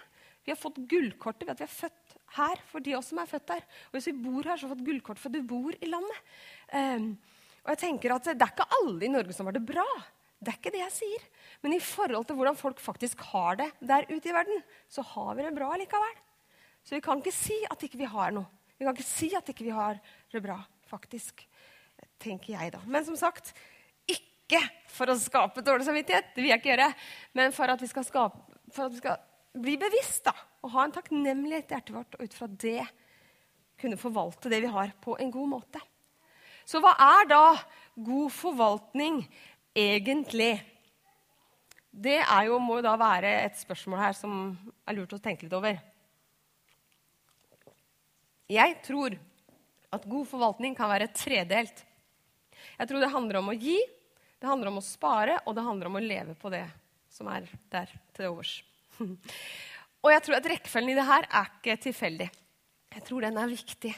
Vi 0.45 0.53
har 0.53 0.59
fått 0.59 0.77
gullkortet 0.89 1.47
ved 1.47 1.55
at 1.55 1.63
vi 1.63 1.65
er 1.65 1.73
født 1.73 2.13
her 2.37 2.61
for 2.69 2.85
de 2.85 2.93
oss 2.97 3.09
som 3.11 3.19
er 3.21 3.29
født 3.29 3.55
her. 3.55 3.65
Og 3.89 3.97
hvis 3.97 4.09
vi 4.11 4.15
bor 4.21 4.45
her, 4.45 4.55
så 4.57 4.67
har 4.67 4.71
vi 4.71 4.77
fått 4.77 4.87
gullkort 4.87 5.21
for 5.21 5.33
at 5.33 5.39
du 5.39 5.49
bor 5.49 5.75
i 5.75 5.89
landet. 5.89 6.21
Um, 6.73 7.09
og 7.69 7.75
jeg 7.75 7.83
tenker 7.83 8.15
at 8.15 8.25
Det 8.25 8.41
er 8.41 8.49
ikke 8.49 8.65
alle 8.79 9.05
i 9.05 9.11
Norge 9.13 9.35
som 9.37 9.45
har 9.45 9.53
det 9.53 9.61
bra. 9.61 9.85
Det 10.41 10.49
er 10.49 10.57
ikke 10.57 10.71
det 10.73 10.81
jeg 10.81 10.95
sier. 10.95 11.25
Men 11.61 11.75
i 11.75 11.81
forhold 11.83 12.25
til 12.25 12.37
hvordan 12.39 12.57
folk 12.57 12.79
faktisk 12.81 13.21
har 13.29 13.59
det 13.59 13.67
der 13.77 14.07
ute 14.09 14.31
i 14.31 14.33
verden, 14.33 14.63
så 14.89 15.03
har 15.05 15.35
vi 15.37 15.45
det 15.45 15.53
bra 15.53 15.69
likevel. 15.77 16.15
Så 16.81 16.95
vi 16.95 17.03
kan 17.05 17.21
ikke 17.21 17.35
si 17.35 17.59
at 17.69 17.83
ikke 17.85 17.99
vi 17.99 18.07
ikke 18.07 18.15
har 18.15 18.33
noe. 18.33 18.49
Vi 18.79 18.87
kan 18.87 18.95
ikke 18.95 19.05
si 19.05 19.29
at 19.37 19.51
ikke 19.51 19.67
vi 19.67 19.69
ikke 19.69 19.83
har 19.83 19.99
det 20.33 20.41
bra, 20.41 20.55
faktisk. 20.89 21.43
Tenker 22.17 22.55
jeg, 22.55 22.71
da. 22.73 22.79
Men 22.89 23.05
som 23.05 23.19
sagt, 23.19 23.51
ikke 24.09 24.63
for 24.89 25.11
å 25.11 25.17
skape 25.19 25.61
dårlig 25.61 25.85
samvittighet, 25.85 26.31
det 26.33 26.41
vil 26.41 26.53
jeg 26.53 26.63
ikke 26.63 26.71
gjøre, 26.71 26.87
men 27.37 27.53
for 27.53 27.69
at 27.69 27.83
vi 27.83 27.91
skal, 27.91 28.07
skape, 28.07 28.39
at 28.71 28.95
vi 28.95 29.03
skal 29.03 29.19
bli 29.59 29.75
bevisst 29.77 30.25
da, 30.25 30.33
og 30.63 30.73
ha 30.73 30.87
en 30.87 30.95
takknemlighet 30.95 31.69
i 31.69 31.75
hjertet 31.75 31.95
vårt, 31.99 32.15
og 32.17 32.25
ut 32.25 32.39
fra 32.39 32.49
det 32.49 32.81
kunne 33.79 33.99
forvalte 33.99 34.51
det 34.51 34.63
vi 34.63 34.71
har, 34.71 34.95
på 35.03 35.19
en 35.19 35.31
god 35.35 35.51
måte. 35.59 35.83
Så 36.69 36.81
hva 36.83 36.91
er 37.01 37.29
da 37.29 37.43
god 37.97 38.29
forvaltning 38.29 39.23
egentlig? 39.73 40.59
Det 41.89 42.19
jo, 42.45 42.59
må 42.61 42.77
jo 42.77 42.85
da 42.85 42.93
være 42.99 43.31
et 43.47 43.57
spørsmål 43.57 44.03
her 44.03 44.13
som 44.13 44.35
er 44.85 44.97
lurt 44.97 45.15
å 45.17 45.21
tenke 45.23 45.47
litt 45.47 45.55
over. 45.57 45.79
Jeg 48.49 48.75
tror 48.85 49.17
at 49.93 50.05
god 50.09 50.27
forvaltning 50.29 50.77
kan 50.77 50.91
være 50.91 51.09
tredelt. 51.17 51.81
Jeg 52.77 52.89
tror 52.89 53.01
det 53.01 53.13
handler 53.15 53.39
om 53.41 53.49
å 53.49 53.57
gi, 53.57 53.77
det 54.37 54.47
handler 54.47 54.69
om 54.69 54.77
å 54.79 54.85
spare, 54.85 55.39
og 55.49 55.57
det 55.57 55.65
handler 55.65 55.89
om 55.89 55.97
å 55.97 56.03
leve 56.03 56.35
på 56.37 56.51
det 56.53 56.67
som 57.09 57.31
er 57.33 57.49
der 57.73 57.89
til 58.13 58.29
overs. 58.29 58.59
Og 59.99 60.13
jeg 60.13 60.21
tror 60.23 60.37
at 60.37 60.45
rekkefølgen 60.47 60.93
i 60.93 60.95
det 60.95 61.03
her 61.03 61.25
er 61.27 61.49
ikke 61.49 61.73
tilfeldig. 61.83 62.29
Jeg 62.89 63.03
tror 63.05 63.21
den 63.21 63.37
er 63.37 63.51
viktig. 63.51 63.91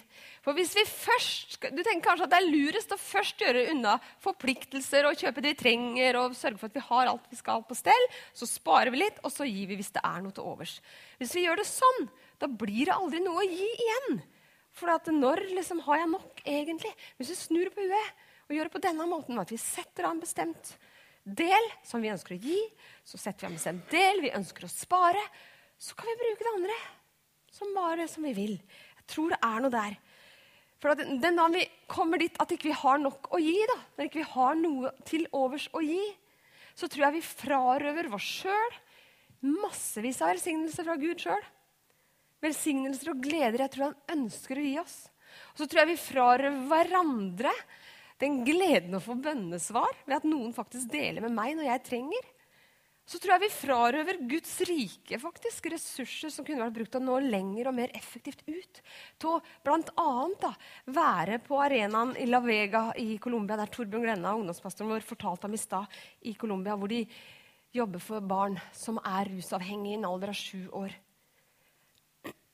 For 0.43 0.57
hvis 0.57 0.73
vi 0.75 0.83
først, 0.83 1.61
Du 1.71 1.79
tenker 1.79 2.09
kanskje 2.09 2.25
at 2.25 2.33
det 2.33 2.39
er 2.41 2.49
lurest 2.51 2.91
å 2.91 2.97
først 2.99 3.39
gjøre 3.39 3.69
unna 3.71 3.93
forpliktelser 4.19 5.07
og 5.07 5.15
kjøpe 5.15 5.43
det 5.43 5.53
vi 5.53 5.59
trenger, 5.61 6.17
og 6.19 6.35
sørge 6.35 6.59
for 6.59 6.67
at 6.67 6.75
vi 6.75 6.83
har 6.89 7.07
alt 7.07 7.29
vi 7.31 7.39
skal 7.39 7.63
på 7.63 7.77
stell. 7.77 8.07
Så 8.35 8.49
sparer 8.49 8.91
vi 8.91 8.99
litt, 8.99 9.21
og 9.23 9.31
så 9.31 9.47
gir 9.47 9.69
vi 9.69 9.79
hvis 9.79 9.93
det 9.95 10.03
er 10.03 10.19
noe 10.19 10.35
til 10.35 10.43
overs. 10.43 10.81
Hvis 11.21 11.35
vi 11.37 11.45
gjør 11.45 11.61
det 11.61 11.69
sånn, 11.71 12.09
da 12.41 12.51
blir 12.51 12.89
det 12.89 12.97
aldri 12.97 13.23
noe 13.23 13.45
å 13.45 13.47
gi 13.47 13.71
igjen. 13.71 14.21
For 14.75 15.11
når 15.11 15.45
liksom, 15.55 15.83
har 15.87 16.03
jeg 16.03 16.11
nok, 16.11 16.43
egentlig? 16.43 16.91
Hvis 17.19 17.31
vi 17.31 17.39
snur 17.39 17.71
på 17.71 17.87
huet 17.87 18.27
og 18.49 18.55
gjør 18.55 18.67
det 18.67 18.75
på 18.75 18.83
denne 18.83 19.07
måten, 19.07 19.39
at 19.39 19.51
vi 19.51 19.59
setter 19.61 20.07
av 20.07 20.15
en 20.15 20.23
bestemt 20.23 20.75
del 21.23 21.67
som 21.87 22.01
vi 22.03 22.11
ønsker 22.11 22.35
å 22.35 22.43
gi, 22.43 22.59
så 23.07 23.19
setter 23.19 23.45
vi 23.45 23.47
av 23.47 23.53
en 23.53 23.59
bestemt 23.59 23.93
del 23.93 24.23
vi 24.25 24.35
ønsker 24.35 24.67
å 24.67 24.71
spare, 24.71 25.21
så 25.79 25.95
kan 25.95 26.11
vi 26.11 26.19
bruke 26.19 26.43
det 26.43 26.55
andre 26.57 26.79
som 27.51 27.75
bare 27.75 28.07
som 28.09 28.25
vi 28.25 28.33
vil. 28.37 28.55
Jeg 29.01 29.07
tror 29.11 29.33
det 29.33 29.41
er 29.43 29.63
noe 29.63 29.73
der. 29.73 29.97
For 30.81 30.97
Den 30.97 31.21
dagen 31.21 31.53
vi 31.53 31.65
kommer 31.91 32.21
dit 32.21 32.37
at 32.41 32.51
ikke 32.51 32.69
vi 32.69 32.73
ikke 32.73 32.83
har 32.87 33.01
nok 33.01 33.29
å 33.35 33.41
gi, 33.41 33.57
da, 33.69 33.77
når 33.97 34.07
ikke 34.07 34.19
vi 34.19 34.25
ikke 34.25 34.39
har 34.39 34.55
noe 34.57 34.93
til 35.05 35.27
overs 35.37 35.67
å 35.77 35.83
gi, 35.85 36.01
så 36.73 36.87
tror 36.89 37.07
jeg 37.07 37.19
vi 37.19 37.27
frarøver 37.27 38.09
oss 38.15 38.29
sjøl 38.41 38.79
massevis 39.41 40.21
av 40.21 40.35
velsignelser 40.35 40.85
fra 40.85 40.97
Gud 41.01 41.21
sjøl. 41.21 41.45
Velsignelser 42.41 43.13
og 43.13 43.21
gleder 43.21 43.65
jeg 43.65 43.73
tror 43.73 43.87
han 43.89 44.17
ønsker 44.17 44.57
å 44.57 44.65
gi 44.65 44.75
oss. 44.81 44.97
Og 45.53 45.61
så 45.61 45.67
tror 45.67 45.83
jeg 45.83 45.91
vi 45.93 46.01
frarøver 46.01 46.67
hverandre 46.69 47.53
den 48.21 48.41
gleden 48.45 48.97
å 48.97 49.01
få 49.01 49.15
bønnesvar 49.17 49.93
ved 50.05 50.19
at 50.19 50.27
noen 50.29 50.53
faktisk 50.53 50.91
deler 50.93 51.25
med 51.25 51.33
meg 51.37 51.55
når 51.57 51.71
jeg 51.71 51.85
trenger 51.89 52.29
så 53.11 53.19
tror 53.19 53.33
jeg 53.35 53.43
vi 53.43 53.51
frarøver 53.51 54.19
Guds 54.29 54.53
rike 54.69 55.17
faktisk, 55.19 55.65
ressurser 55.73 56.31
som 56.31 56.45
kunne 56.47 56.63
vært 56.63 56.77
brukt 56.77 56.93
til 56.93 57.01
å 57.01 57.07
nå 57.09 57.17
lenger 57.25 57.67
og 57.67 57.75
mer 57.75 57.91
effektivt 57.97 58.39
ut. 58.47 58.79
Til 59.19 59.33
å 59.33 59.41
bl.a. 59.65 60.51
være 60.95 61.41
på 61.43 61.59
arenaen 61.59 62.13
i 62.15 62.29
La 62.29 62.39
Vega 62.43 62.85
i 63.01 63.17
Colombia, 63.19 63.57
der 63.59 63.71
Torbjørn 63.73 64.05
Glenna, 64.05 64.31
ungdomspastoren 64.39 64.93
vår, 64.93 65.03
fortalte 65.03 65.49
om 65.49 65.57
i 65.57 65.59
stad, 65.59 65.97
i 66.23 66.37
Colombia, 66.39 66.77
hvor 66.79 66.91
de 66.91 67.01
jobber 67.75 68.03
for 68.03 68.23
barn 68.23 68.55
som 68.75 68.99
er 69.03 69.27
rusavhengige 69.33 69.97
i 69.97 69.99
en 69.99 70.07
alder 70.07 70.31
av 70.31 70.39
sju 70.39 70.61
år. 70.79 70.95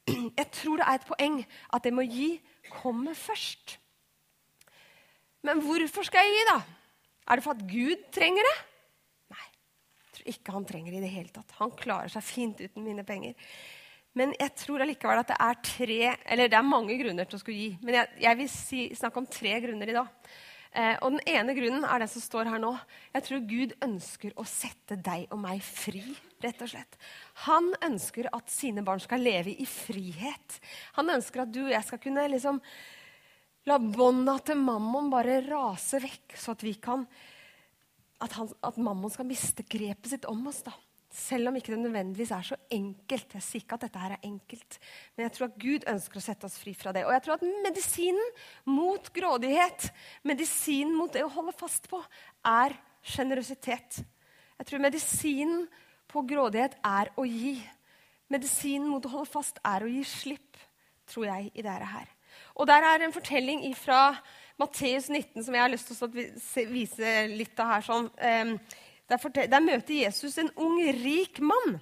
Jeg 0.08 0.48
tror 0.56 0.82
det 0.82 0.88
er 0.88 0.98
et 0.98 1.10
poeng 1.12 1.38
at 1.76 1.86
det 1.86 1.94
må 1.94 2.06
gi 2.08 2.32
komme 2.80 3.14
først. 3.18 3.78
Men 5.46 5.62
hvorfor 5.62 6.08
skal 6.08 6.26
jeg 6.26 6.34
gi, 6.34 6.50
da? 6.50 6.58
Er 7.28 7.38
det 7.38 7.46
for 7.46 7.54
at 7.54 7.70
Gud 7.70 8.10
trenger 8.16 8.50
det? 8.50 8.58
Tror 10.18 10.34
ikke 10.34 10.56
han 10.56 10.68
trenger 10.68 10.98
i 10.98 11.04
det 11.04 11.12
hele 11.14 11.34
tatt. 11.34 11.56
Han 11.62 11.74
klarer 11.78 12.12
seg 12.12 12.26
fint 12.26 12.64
uten 12.64 12.86
mine 12.86 13.06
penger. 13.08 13.38
Men 14.18 14.34
jeg 14.40 14.56
tror 14.58 14.82
allikevel 14.82 15.22
at 15.22 15.30
det 15.30 15.38
er 15.46 15.58
tre, 15.62 16.02
eller 16.26 16.50
det 16.50 16.58
er 16.58 16.66
mange 16.66 16.98
grunner 16.98 17.28
til 17.30 17.38
å 17.38 17.42
skulle 17.42 17.58
gi. 17.62 17.72
Men 17.86 18.00
jeg, 18.00 18.14
jeg 18.24 18.40
vil 18.40 18.50
si, 18.50 18.84
snakke 18.98 19.22
om 19.22 19.30
tre 19.30 19.58
grunner 19.62 19.92
i 19.92 19.98
dag. 19.98 20.32
Eh, 20.78 20.96
og 21.02 21.14
den 21.16 21.24
ene 21.30 21.56
grunnen 21.58 21.86
er 21.88 22.02
den 22.02 22.12
som 22.12 22.24
står 22.24 22.50
her 22.52 22.62
nå. 22.62 22.74
Jeg 23.14 23.26
tror 23.28 23.46
Gud 23.50 23.76
ønsker 23.86 24.34
å 24.38 24.46
sette 24.50 24.98
deg 25.06 25.30
og 25.34 25.42
meg 25.44 25.62
fri. 25.66 26.04
rett 26.44 26.60
og 26.62 26.70
slett. 26.70 26.98
Han 27.48 27.72
ønsker 27.82 28.30
at 28.34 28.52
sine 28.54 28.84
barn 28.86 29.02
skal 29.02 29.24
leve 29.26 29.56
i 29.58 29.66
frihet. 29.66 30.60
Han 31.00 31.10
ønsker 31.10 31.42
at 31.44 31.54
du 31.54 31.64
og 31.64 31.74
jeg 31.74 31.86
skal 31.88 32.02
kunne 32.02 32.28
liksom 32.30 32.62
la 33.68 33.80
bånda 33.82 34.38
til 34.46 34.62
mammon 34.62 35.10
bare 35.12 35.42
rase 35.48 36.00
vekk, 36.00 36.38
så 36.38 36.54
at 36.54 36.64
vi 36.64 36.76
kan 36.80 37.08
at, 38.24 38.34
han, 38.34 38.50
at 38.66 38.78
mammon 38.82 39.12
skal 39.14 39.28
miste 39.30 39.66
grepet 39.68 40.12
sitt 40.12 40.28
om 40.30 40.46
oss. 40.50 40.64
da. 40.66 40.74
Selv 41.14 41.50
om 41.50 41.56
ikke 41.58 41.72
det 41.74 41.80
nødvendigvis 41.82 42.34
er 42.36 42.46
så 42.50 42.58
enkelt. 42.74 43.36
Jeg 43.38 43.46
sier 43.46 43.64
ikke 43.64 43.78
at 43.78 43.86
dette 43.88 44.02
her 44.02 44.16
er 44.18 44.28
enkelt, 44.28 44.78
men 45.16 45.26
jeg 45.26 45.34
tror 45.36 45.48
at 45.48 45.60
Gud 45.62 45.88
ønsker 45.94 46.20
å 46.20 46.26
sette 46.26 46.50
oss 46.50 46.58
fri 46.62 46.74
fra 46.78 46.94
det. 46.96 47.06
Og 47.08 47.14
jeg 47.16 47.24
tror 47.26 47.38
at 47.38 47.46
medisinen 47.64 48.36
mot 48.70 49.10
grådighet, 49.16 49.90
medisinen 50.28 50.94
mot 50.98 51.14
det 51.14 51.24
å 51.26 51.32
holde 51.32 51.56
fast 51.58 51.88
på, 51.90 52.02
er 52.46 52.76
sjenerøsitet. 53.08 54.02
Jeg 54.58 54.70
tror 54.70 54.84
medisinen 54.84 55.66
på 56.12 56.24
grådighet 56.28 56.78
er 56.86 57.14
å 57.16 57.26
gi. 57.28 57.56
Medisinen 58.34 58.90
mot 58.92 59.06
å 59.08 59.14
holde 59.16 59.32
fast 59.32 59.62
er 59.66 59.86
å 59.86 59.92
gi 59.92 60.04
slipp, 60.08 60.60
tror 61.08 61.30
jeg, 61.30 61.52
i 61.56 61.64
dette 61.64 61.88
her. 61.88 62.12
Og 62.60 62.68
der 62.68 62.84
er 62.84 63.06
en 63.06 63.16
fortelling 63.16 63.64
ifra 63.70 64.12
Matteus 64.58 65.10
19, 65.10 65.44
som 65.46 65.54
jeg 65.54 65.62
har 65.62 65.70
lyst 65.70 65.92
til 65.92 66.08
å 66.08 66.72
vise 66.72 67.12
litt 67.30 67.60
av 67.62 67.76
her. 67.76 67.86
sånn. 67.86 68.08
Der, 69.08 69.28
der, 69.38 69.62
møter 69.62 69.94
Jesus 69.94 70.38
en 70.42 70.50
ung, 70.58 70.80
rik 70.98 71.38
mann. 71.46 71.78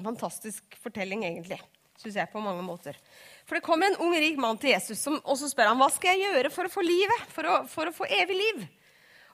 Fantastisk 0.00 0.78
fortelling, 0.80 1.26
egentlig, 1.28 1.60
syns 2.00 2.16
jeg 2.16 2.32
på 2.32 2.40
mange 2.42 2.64
måter. 2.64 2.96
For 3.44 3.58
det 3.58 3.64
kommer 3.66 3.90
en 3.90 4.00
ung, 4.00 4.16
rik 4.16 4.40
mann 4.40 4.58
til 4.58 4.72
Jesus, 4.72 5.02
som, 5.04 5.18
og 5.20 5.36
så 5.36 5.50
spør 5.52 5.74
han 5.74 5.80
hva 5.82 5.90
skal 5.92 6.16
jeg 6.16 6.30
gjøre 6.30 6.52
for 6.54 6.66
å 6.66 6.72
få 6.72 6.86
livet, 6.86 7.28
for 7.34 7.50
å, 7.50 7.60
for 7.68 7.90
å 7.90 7.94
få 7.94 8.08
evig 8.08 8.38
liv. 8.40 8.64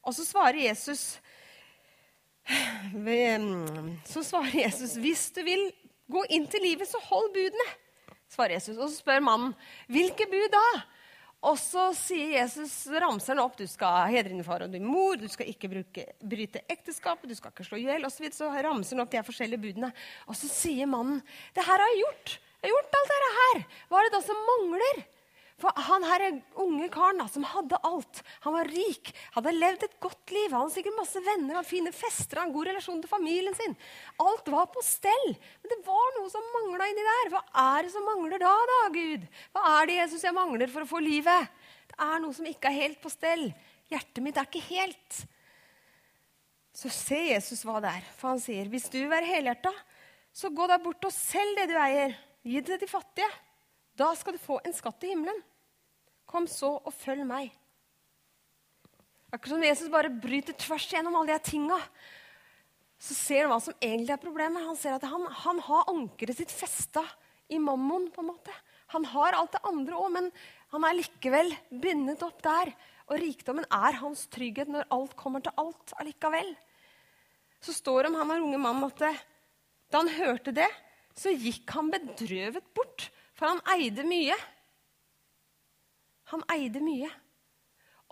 Og 0.02 0.18
så 0.18 0.26
svarer 0.26 0.66
Jesus 0.66 1.06
så 4.06 4.22
svarer 4.22 4.60
Jesus, 4.60 4.94
hvis 5.02 5.24
du 5.34 5.40
vil 5.42 5.64
gå 6.06 6.22
inn 6.30 6.44
til 6.46 6.62
livet, 6.62 6.86
så 6.86 7.00
hold 7.08 7.32
budene. 7.34 7.66
svarer 8.30 8.54
Jesus. 8.54 8.76
Og 8.76 8.90
så 8.90 9.00
spør 9.00 9.24
mannen, 9.26 9.56
hvilke 9.90 10.28
bud 10.30 10.46
da? 10.54 10.66
Og 11.44 11.58
så 11.60 11.90
sier 11.94 12.38
Jesus, 12.38 12.72
ramser 12.96 13.34
han 13.34 13.42
opp 13.44 13.58
du 13.58 13.66
skal 13.68 14.08
hedre 14.10 14.32
din 14.32 14.44
far 14.46 14.64
og 14.64 14.72
din 14.72 14.86
mor, 14.88 15.18
du 15.20 15.28
skal 15.30 15.50
ikke 15.50 15.68
bruke, 15.70 16.06
bryte 16.18 16.62
ekteskapet, 16.72 17.28
du 17.28 17.36
skal 17.36 17.52
ikke 17.52 17.66
slå 17.66 17.78
i 17.78 17.84
hjel 17.84 18.08
osv. 18.08 18.24
Så, 18.30 18.46
så 18.46 18.64
ramser 18.66 18.96
han 18.96 19.04
opp 19.04 19.12
de 19.12 19.22
forskjellige 19.26 19.62
budene. 19.62 19.92
Og 20.26 20.38
så 20.38 20.50
sier 20.50 20.88
mannen 20.90 21.20
det 21.54 21.66
her 21.66 21.76
har 21.76 21.92
jeg 21.92 22.02
gjort. 22.02 22.38
Jeg 22.56 22.72
har 22.72 22.74
gjort 22.74 22.98
alt 22.98 23.12
dette 23.12 23.34
her. 23.36 23.62
Hva 23.90 24.00
er 24.00 24.08
det 24.08 24.16
da 24.16 24.22
som 24.24 24.48
mangler? 24.48 25.04
For 25.56 25.72
han 25.86 26.04
her 26.04 26.22
unge 26.60 26.86
karen 26.92 27.22
da, 27.22 27.24
som 27.32 27.44
hadde 27.48 27.78
alt, 27.88 28.18
han 28.44 28.52
var 28.58 28.68
rik, 28.68 29.08
hadde 29.32 29.54
levd 29.56 29.86
et 29.86 29.94
godt 30.04 30.32
liv. 30.34 30.50
Han 30.52 30.66
hadde 30.66 30.74
sikkert 30.74 30.98
masse 30.98 31.22
venner, 31.24 31.56
han 31.56 31.64
fine 31.64 31.92
fester, 31.96 32.42
han 32.42 32.52
god 32.52 32.68
relasjon 32.68 33.00
til 33.00 33.08
familien 33.08 33.56
sin. 33.56 33.76
Alt 34.20 34.50
var 34.52 34.68
på 34.74 34.84
stell. 34.84 35.30
Men 35.62 35.72
det 35.72 35.78
var 35.86 36.10
noe 36.18 36.28
som 36.32 36.50
mangla 36.58 36.90
inni 36.90 37.06
der. 37.06 37.30
Hva 37.32 37.40
er 37.62 37.86
det 37.86 37.94
som 37.94 38.04
mangler 38.04 38.42
da, 38.42 38.52
da, 38.72 38.82
Gud? 38.98 39.24
Hva 39.56 39.64
er 39.78 39.88
det 39.88 39.96
Jesus 40.02 40.26
jeg 40.28 40.36
mangler 40.36 40.74
for 40.74 40.84
å 40.84 40.90
få 40.92 41.00
livet? 41.04 41.48
Det 41.88 41.96
er 42.04 42.20
noe 42.20 42.36
som 42.36 42.52
ikke 42.52 42.68
er 42.68 42.78
helt 42.82 43.00
på 43.00 43.14
stell. 43.14 43.48
Hjertet 43.88 44.22
mitt 44.26 44.36
er 44.36 44.50
ikke 44.50 44.64
helt. 44.68 45.22
Så 46.76 46.92
ser 46.92 47.30
Jesus 47.30 47.64
hva 47.64 47.80
det 47.80 47.96
er. 47.96 48.12
For 48.20 48.34
han 48.34 48.44
sier, 48.44 48.68
hvis 48.68 48.90
du 48.92 48.98
vil 48.98 49.08
være 49.14 49.32
helhjerta, 49.32 49.72
så 50.36 50.52
gå 50.52 50.68
deg 50.68 50.84
bort 50.84 51.08
og 51.08 51.16
selg 51.16 51.62
det 51.62 51.70
du 51.72 51.76
eier. 51.80 52.12
Gi 52.44 52.60
det 52.60 52.74
til 52.74 52.84
de 52.84 52.92
fattige. 52.92 53.32
Da 53.96 54.10
skal 54.16 54.36
du 54.36 54.42
få 54.42 54.58
en 54.64 54.74
skatt 54.76 55.04
i 55.06 55.14
himmelen. 55.14 55.38
Kom 56.28 56.48
så 56.50 56.74
og 56.76 56.92
følg 56.94 57.24
meg. 57.26 57.52
Akkurat 59.32 59.56
som 59.56 59.64
Jesus 59.64 59.90
bare 59.92 60.12
bryter 60.12 60.56
tvers 60.58 60.86
gjennom 60.92 61.16
alle 61.18 61.34
de 61.34 61.50
tinga, 61.50 61.78
så 63.00 63.16
ser 63.16 63.44
han 63.44 63.52
hva 63.52 63.60
som 63.62 63.76
egentlig 63.80 64.14
er 64.14 64.22
problemet. 64.22 64.64
Han 64.64 64.78
ser 64.78 64.96
at 64.96 65.06
han, 65.08 65.24
han 65.44 65.62
har 65.66 65.90
ankeret 65.92 66.38
sitt 66.38 66.52
festa 66.52 67.02
i 67.48 67.58
mammon. 67.62 68.10
på 68.12 68.22
en 68.22 68.30
måte. 68.32 68.54
Han 68.94 69.04
har 69.04 69.36
alt 69.36 69.56
det 69.56 69.64
andre 69.66 69.96
òg, 69.98 70.12
men 70.14 70.30
han 70.72 70.86
er 70.86 70.98
likevel 71.00 71.52
bindet 71.70 72.22
opp 72.26 72.40
der. 72.44 72.72
Og 73.06 73.20
rikdommen 73.22 73.66
er 73.70 74.00
hans 74.00 74.26
trygghet 74.32 74.70
når 74.72 74.88
alt 74.94 75.16
kommer 75.18 75.44
til 75.44 75.54
alt 75.60 75.94
allikevel. 76.00 76.54
Så 77.62 77.74
står 77.74 78.04
det 78.04 78.12
om 78.12 78.20
han 78.20 78.30
var 78.30 78.44
unge 78.44 78.60
mann 78.60 78.84
at 78.86 79.04
da 79.90 80.00
han 80.00 80.10
hørte 80.16 80.52
det, 80.54 80.68
så 81.16 81.32
gikk 81.32 81.70
han 81.72 81.92
bedrøvet 81.92 82.64
bort 82.76 83.08
for 83.36 83.52
han 83.52 83.62
eide 83.76 84.04
mye. 84.08 84.36
Han 86.32 86.44
eide 86.56 86.82
mye. 86.82 87.08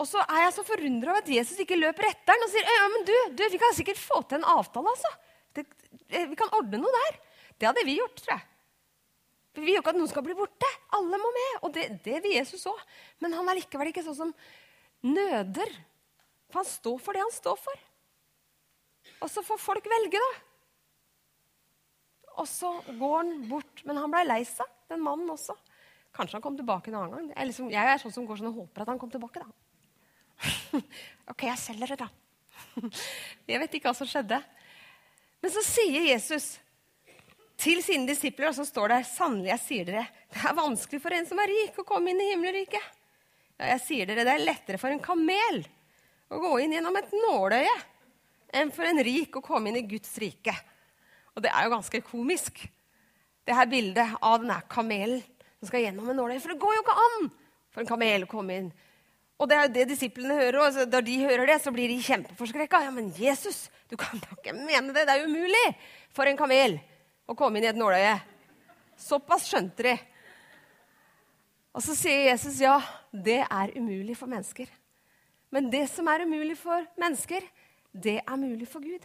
Og 0.01 0.07
så 0.09 0.19
er 0.25 0.43
jeg 0.43 0.55
så 0.57 0.65
forundra 0.67 1.13
over 1.13 1.23
at 1.23 1.31
Jesus 1.31 1.59
ikke 1.63 1.77
løper 1.79 2.09
etter 2.09 2.35
han 2.35 2.43
og 2.43 2.51
sier 2.51 2.89
men 2.91 3.05
du, 3.07 3.13
du, 3.37 3.45
vi 3.53 3.61
kan 3.61 3.75
sikkert 3.77 4.01
få 4.01 4.19
til 4.27 4.41
en 4.41 4.49
avtale. 4.57 4.91
altså. 4.91 5.11
Det, 5.55 5.63
eh, 6.09 6.27
vi 6.27 6.35
kan 6.39 6.51
ordne 6.57 6.81
noe 6.81 6.91
der. 6.99 7.17
Det 7.55 7.69
hadde 7.69 7.85
vi 7.87 7.97
gjort, 8.01 8.19
tror 8.19 8.35
jeg. 8.35 8.47
Vi 9.55 9.63
vil 9.63 9.77
jo 9.77 9.81
ikke 9.81 9.93
at 9.93 9.99
noen 10.01 10.11
skal 10.11 10.25
bli 10.25 10.35
borte. 10.35 10.69
Alle 10.97 11.19
må 11.21 11.31
med. 11.31 11.59
Og 11.63 11.71
det, 11.77 11.87
det 12.03 12.19
vil 12.25 12.35
Jesus 12.35 12.65
òg. 12.67 12.81
Men 13.23 13.37
han 13.37 13.47
er 13.47 13.61
likevel 13.61 13.93
ikke 13.93 14.03
sånn 14.03 14.17
som 14.17 14.33
nøder. 15.05 15.71
For 16.51 16.59
han 16.59 16.67
står 16.67 16.99
for 17.05 17.15
det 17.15 17.23
han 17.23 17.35
står 17.35 17.61
for. 17.61 17.85
Og 19.23 19.31
så 19.31 19.45
får 19.47 19.61
folk 19.63 19.87
velge, 19.87 20.19
da. 20.19 20.33
Og 22.43 22.49
så 22.51 22.73
går 22.99 23.15
han 23.21 23.33
bort. 23.47 23.85
Men 23.87 24.01
han 24.03 24.11
blei 24.11 24.25
lei 24.27 24.41
seg, 24.49 24.67
den 24.91 25.03
mannen 25.03 25.29
også. 25.33 25.55
Kanskje 26.15 26.37
han 26.37 26.43
kom 26.43 26.57
tilbake 26.57 26.91
en 26.91 26.99
annen 26.99 27.15
gang. 27.15 27.31
Jeg, 27.33 27.49
liksom, 27.51 27.71
jeg 27.73 27.91
er 27.91 28.01
sånn 28.01 28.13
som 28.15 28.27
går 28.27 28.39
sånn 28.39 28.51
og 28.51 28.59
håper 28.63 28.83
at 28.83 28.91
han 28.93 28.99
kom 29.01 29.11
tilbake. 29.11 29.43
da. 29.43 30.81
ok, 31.31 31.47
jeg 31.49 31.61
selger 31.61 31.95
det, 31.95 32.05
da. 32.05 32.09
jeg 33.51 33.63
vet 33.63 33.77
ikke 33.77 33.89
hva 33.89 33.97
som 33.97 34.09
skjedde. 34.09 34.39
Men 35.43 35.53
så 35.53 35.63
sier 35.65 36.07
Jesus 36.09 36.55
til 37.59 37.81
sine 37.83 38.07
disipler, 38.09 38.49
og 38.49 38.57
så 38.57 38.65
står 38.67 38.91
det 38.91 39.01
sannelig, 39.07 39.51
jeg 39.53 39.63
sier 39.63 39.89
dere, 39.89 40.05
det 40.33 40.41
er 40.43 40.57
vanskelig 40.57 40.99
for 41.03 41.15
en 41.15 41.27
som 41.27 41.39
er 41.39 41.51
rik, 41.51 41.77
å 41.79 41.87
komme 41.87 42.11
inn 42.11 42.23
i 42.23 42.31
himmelriket. 42.33 42.87
Ja, 43.55 43.69
jeg 43.75 43.83
sier 43.85 44.09
dere, 44.09 44.25
det 44.27 44.33
er 44.35 44.43
lettere 44.43 44.79
for 44.81 44.91
en 44.91 45.03
kamel 45.03 45.61
å 46.27 46.39
gå 46.41 46.55
inn 46.63 46.75
gjennom 46.75 46.97
et 46.99 47.13
nåløye 47.15 47.75
enn 48.55 48.71
for 48.75 48.87
en 48.87 48.99
rik 49.03 49.37
å 49.37 49.43
komme 49.43 49.71
inn 49.71 49.79
i 49.79 49.85
Guds 49.87 50.11
rike. 50.19 50.55
Og 51.35 51.43
det 51.43 51.51
er 51.51 51.67
jo 51.67 51.75
ganske 51.75 52.01
komisk, 52.07 52.65
det 53.45 53.55
her 53.55 53.69
bildet 53.69 54.17
av 54.21 54.41
denne 54.41 54.57
kamelen 54.71 55.21
som 55.59 55.69
skal 55.69 55.85
gjennom 55.85 56.09
en 56.09 56.19
nåløye. 56.19 56.41
For 56.41 56.53
det 56.53 56.61
går 56.61 56.75
jo 56.75 56.83
ikke 56.83 56.97
an 57.05 57.29
for 57.73 57.83
en 57.83 57.89
kamel 57.89 58.25
å 58.25 58.31
komme 58.31 58.59
inn. 58.59 58.71
Og 59.35 59.49
det 59.49 59.57
er 59.57 59.65
jo 59.65 59.73
det 59.75 59.85
disiplene 59.91 60.37
hører. 60.39 60.59
Og 60.61 60.91
da 60.91 61.01
de 61.03 61.15
hører 61.21 61.49
det, 61.51 61.59
så 61.63 61.73
blir 61.75 61.91
de 61.91 61.99
kjempeforskrekka. 62.03 62.85
Ja, 62.87 62.91
men 62.95 63.11
Jesus, 63.17 63.65
du 63.91 63.97
kan 63.99 64.21
da 64.23 64.37
ikke 64.37 64.55
mene 64.57 64.95
det. 64.95 65.05
Det 65.07 65.15
er 65.15 65.27
umulig 65.27 65.65
for 66.15 66.29
en 66.29 66.39
kamel 66.39 66.77
å 67.27 67.35
komme 67.37 67.59
inn 67.59 67.67
i 67.67 67.71
et 67.73 67.79
nåløye. 67.79 68.15
Såpass 69.01 69.49
skjønte 69.49 69.89
de. 69.89 69.95
Og 71.75 71.83
så 71.83 71.97
sier 71.97 72.29
Jesus 72.29 72.61
ja, 72.63 72.77
det 73.11 73.41
er 73.43 73.73
umulig 73.75 74.15
for 74.15 74.31
mennesker. 74.31 74.69
Men 75.51 75.67
det 75.71 75.85
som 75.91 76.07
er 76.11 76.23
umulig 76.23 76.55
for 76.59 76.85
mennesker, 76.99 77.43
det 77.91 78.21
er 78.21 78.39
mulig 78.39 78.67
for 78.71 78.83
Gud. 78.83 79.03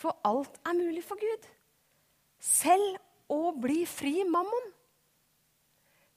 For 0.00 0.16
alt 0.24 0.56
er 0.64 0.76
mulig 0.78 1.02
for 1.04 1.20
Gud. 1.20 1.44
Selv 2.40 2.96
å 3.28 3.52
bli 3.60 3.82
fri 3.88 4.22
mammon. 4.28 4.70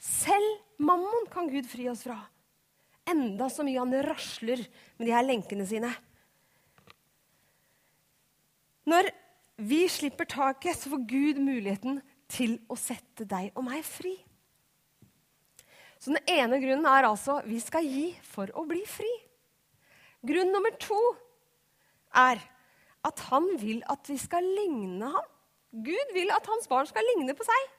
Selv 0.02 0.82
mammon 0.82 1.28
kan 1.32 1.50
Gud 1.52 1.68
fri 1.70 1.88
oss 1.92 2.06
fra. 2.08 2.18
Enda 3.12 3.50
så 3.52 3.66
mye 3.66 3.82
han 3.82 3.94
rasler 4.06 4.64
med 4.98 5.08
de 5.08 5.14
her 5.14 5.26
lenkene 5.26 5.66
sine. 5.68 5.92
Når 8.88 9.12
vi 9.62 9.84
slipper 9.92 10.26
taket, 10.26 10.78
så 10.78 10.90
får 10.94 11.06
Gud 11.10 11.42
muligheten 11.44 12.00
til 12.32 12.58
å 12.72 12.78
sette 12.80 13.28
deg 13.30 13.52
og 13.54 13.68
meg 13.68 13.84
fri. 13.86 14.16
Så 16.02 16.16
den 16.16 16.24
ene 16.34 16.58
grunnen 16.64 16.88
er 16.90 17.06
altså 17.06 17.42
vi 17.46 17.60
skal 17.62 17.86
gi 17.86 18.08
for 18.26 18.50
å 18.58 18.66
bli 18.70 18.82
fri. 18.90 19.12
Grunn 20.26 20.50
nummer 20.54 20.74
to 20.82 20.98
er 22.18 22.42
at 23.06 23.22
han 23.30 23.48
vil 23.62 23.84
at 23.90 24.10
vi 24.10 24.18
skal 24.22 24.46
ligne 24.46 25.12
ham. 25.14 25.31
Gud 25.72 26.12
vil 26.16 26.34
at 26.36 26.48
hans 26.52 26.68
barn 26.68 26.88
skal 26.90 27.06
ligne 27.14 27.36
på 27.38 27.48
seg. 27.48 27.70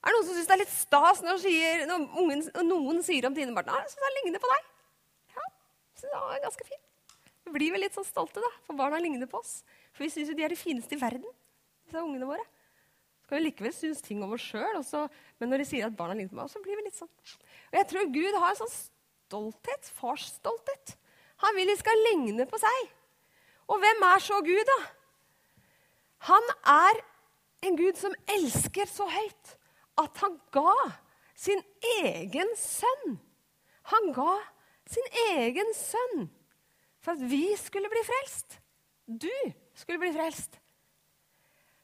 Er 0.00 0.12
det 0.12 0.16
noen 0.16 0.26
som 0.28 0.36
syns 0.36 0.48
det 0.48 0.54
er 0.54 0.62
litt 0.62 0.72
stas 0.72 1.18
når, 1.24 1.40
sier, 1.42 1.82
når, 1.88 2.04
ungen, 2.20 2.44
noen 2.64 3.02
sier 3.04 3.26
om 3.28 3.34
dine 3.36 3.52
barn 3.56 3.68
at 3.72 3.96
han 4.04 4.16
ligner 4.20 4.40
på 4.40 4.48
deg? 4.48 4.70
Ja, 5.34 5.44
synes 6.00 6.14
det 6.14 6.20
er 6.20 6.44
ganske 6.46 6.68
fint. 6.68 7.16
Vi 7.44 7.52
blir 7.56 7.74
vel 7.74 7.84
litt 7.84 7.96
sånn 7.96 8.06
stolte, 8.08 8.40
da, 8.40 8.50
for 8.64 8.78
barna 8.78 9.00
ligner 9.00 9.28
på 9.28 9.40
oss. 9.40 9.60
For 9.92 10.06
vi 10.06 10.12
syns 10.12 10.30
jo 10.32 10.36
de 10.38 10.46
er 10.46 10.52
de 10.52 10.60
fineste 10.60 10.96
i 10.96 11.00
verden, 11.00 11.28
disse 11.84 12.00
ungene 12.00 12.28
våre 12.28 12.44
Så 12.44 13.28
kan 13.28 13.40
vi 13.40 13.48
likevel 13.48 13.74
synes 13.74 14.00
ting 14.04 14.22
om 14.24 14.32
oss 14.36 14.44
sjøl. 14.44 14.80
Men 15.40 15.52
når 15.52 15.64
de 15.64 15.68
sier 15.72 15.88
at 15.88 15.96
barna 15.98 16.16
ligner 16.16 16.32
på 16.32 16.40
meg, 16.40 16.52
så 16.52 16.62
blir 16.64 16.80
vi 16.80 16.86
litt 16.86 16.96
sånn. 16.96 17.10
Og 17.72 17.76
jeg 17.80 17.88
tror 17.90 18.14
Gud 18.14 18.38
har 18.38 18.54
en 18.54 18.60
sånn 18.62 18.72
stolthet, 18.76 19.92
farsstolthet. 20.00 20.96
Han 21.44 21.56
vil 21.56 21.68
de 21.72 21.76
skal 21.80 22.02
ligne 22.08 22.48
på 22.48 22.60
seg. 22.60 22.88
Og 23.70 23.78
hvem 23.84 24.08
er 24.08 24.24
så 24.24 24.40
Gud, 24.44 24.64
da? 24.68 24.80
Han 26.28 26.52
er 26.68 27.00
en 27.64 27.76
Gud 27.78 27.96
som 28.00 28.14
elsker 28.36 28.88
så 28.88 29.06
høyt 29.08 29.56
at 30.00 30.20
han 30.22 30.36
ga 30.52 30.74
sin 31.36 31.60
egen 32.02 32.52
sønn. 32.58 33.18
Han 33.92 34.12
ga 34.16 34.34
sin 34.90 35.06
egen 35.32 35.74
sønn 35.76 36.28
for 37.00 37.16
at 37.16 37.24
vi 37.30 37.44
skulle 37.60 37.90
bli 37.92 38.02
frelst. 38.06 38.58
Du 39.06 39.32
skulle 39.74 40.00
bli 40.02 40.12
frelst. 40.14 40.58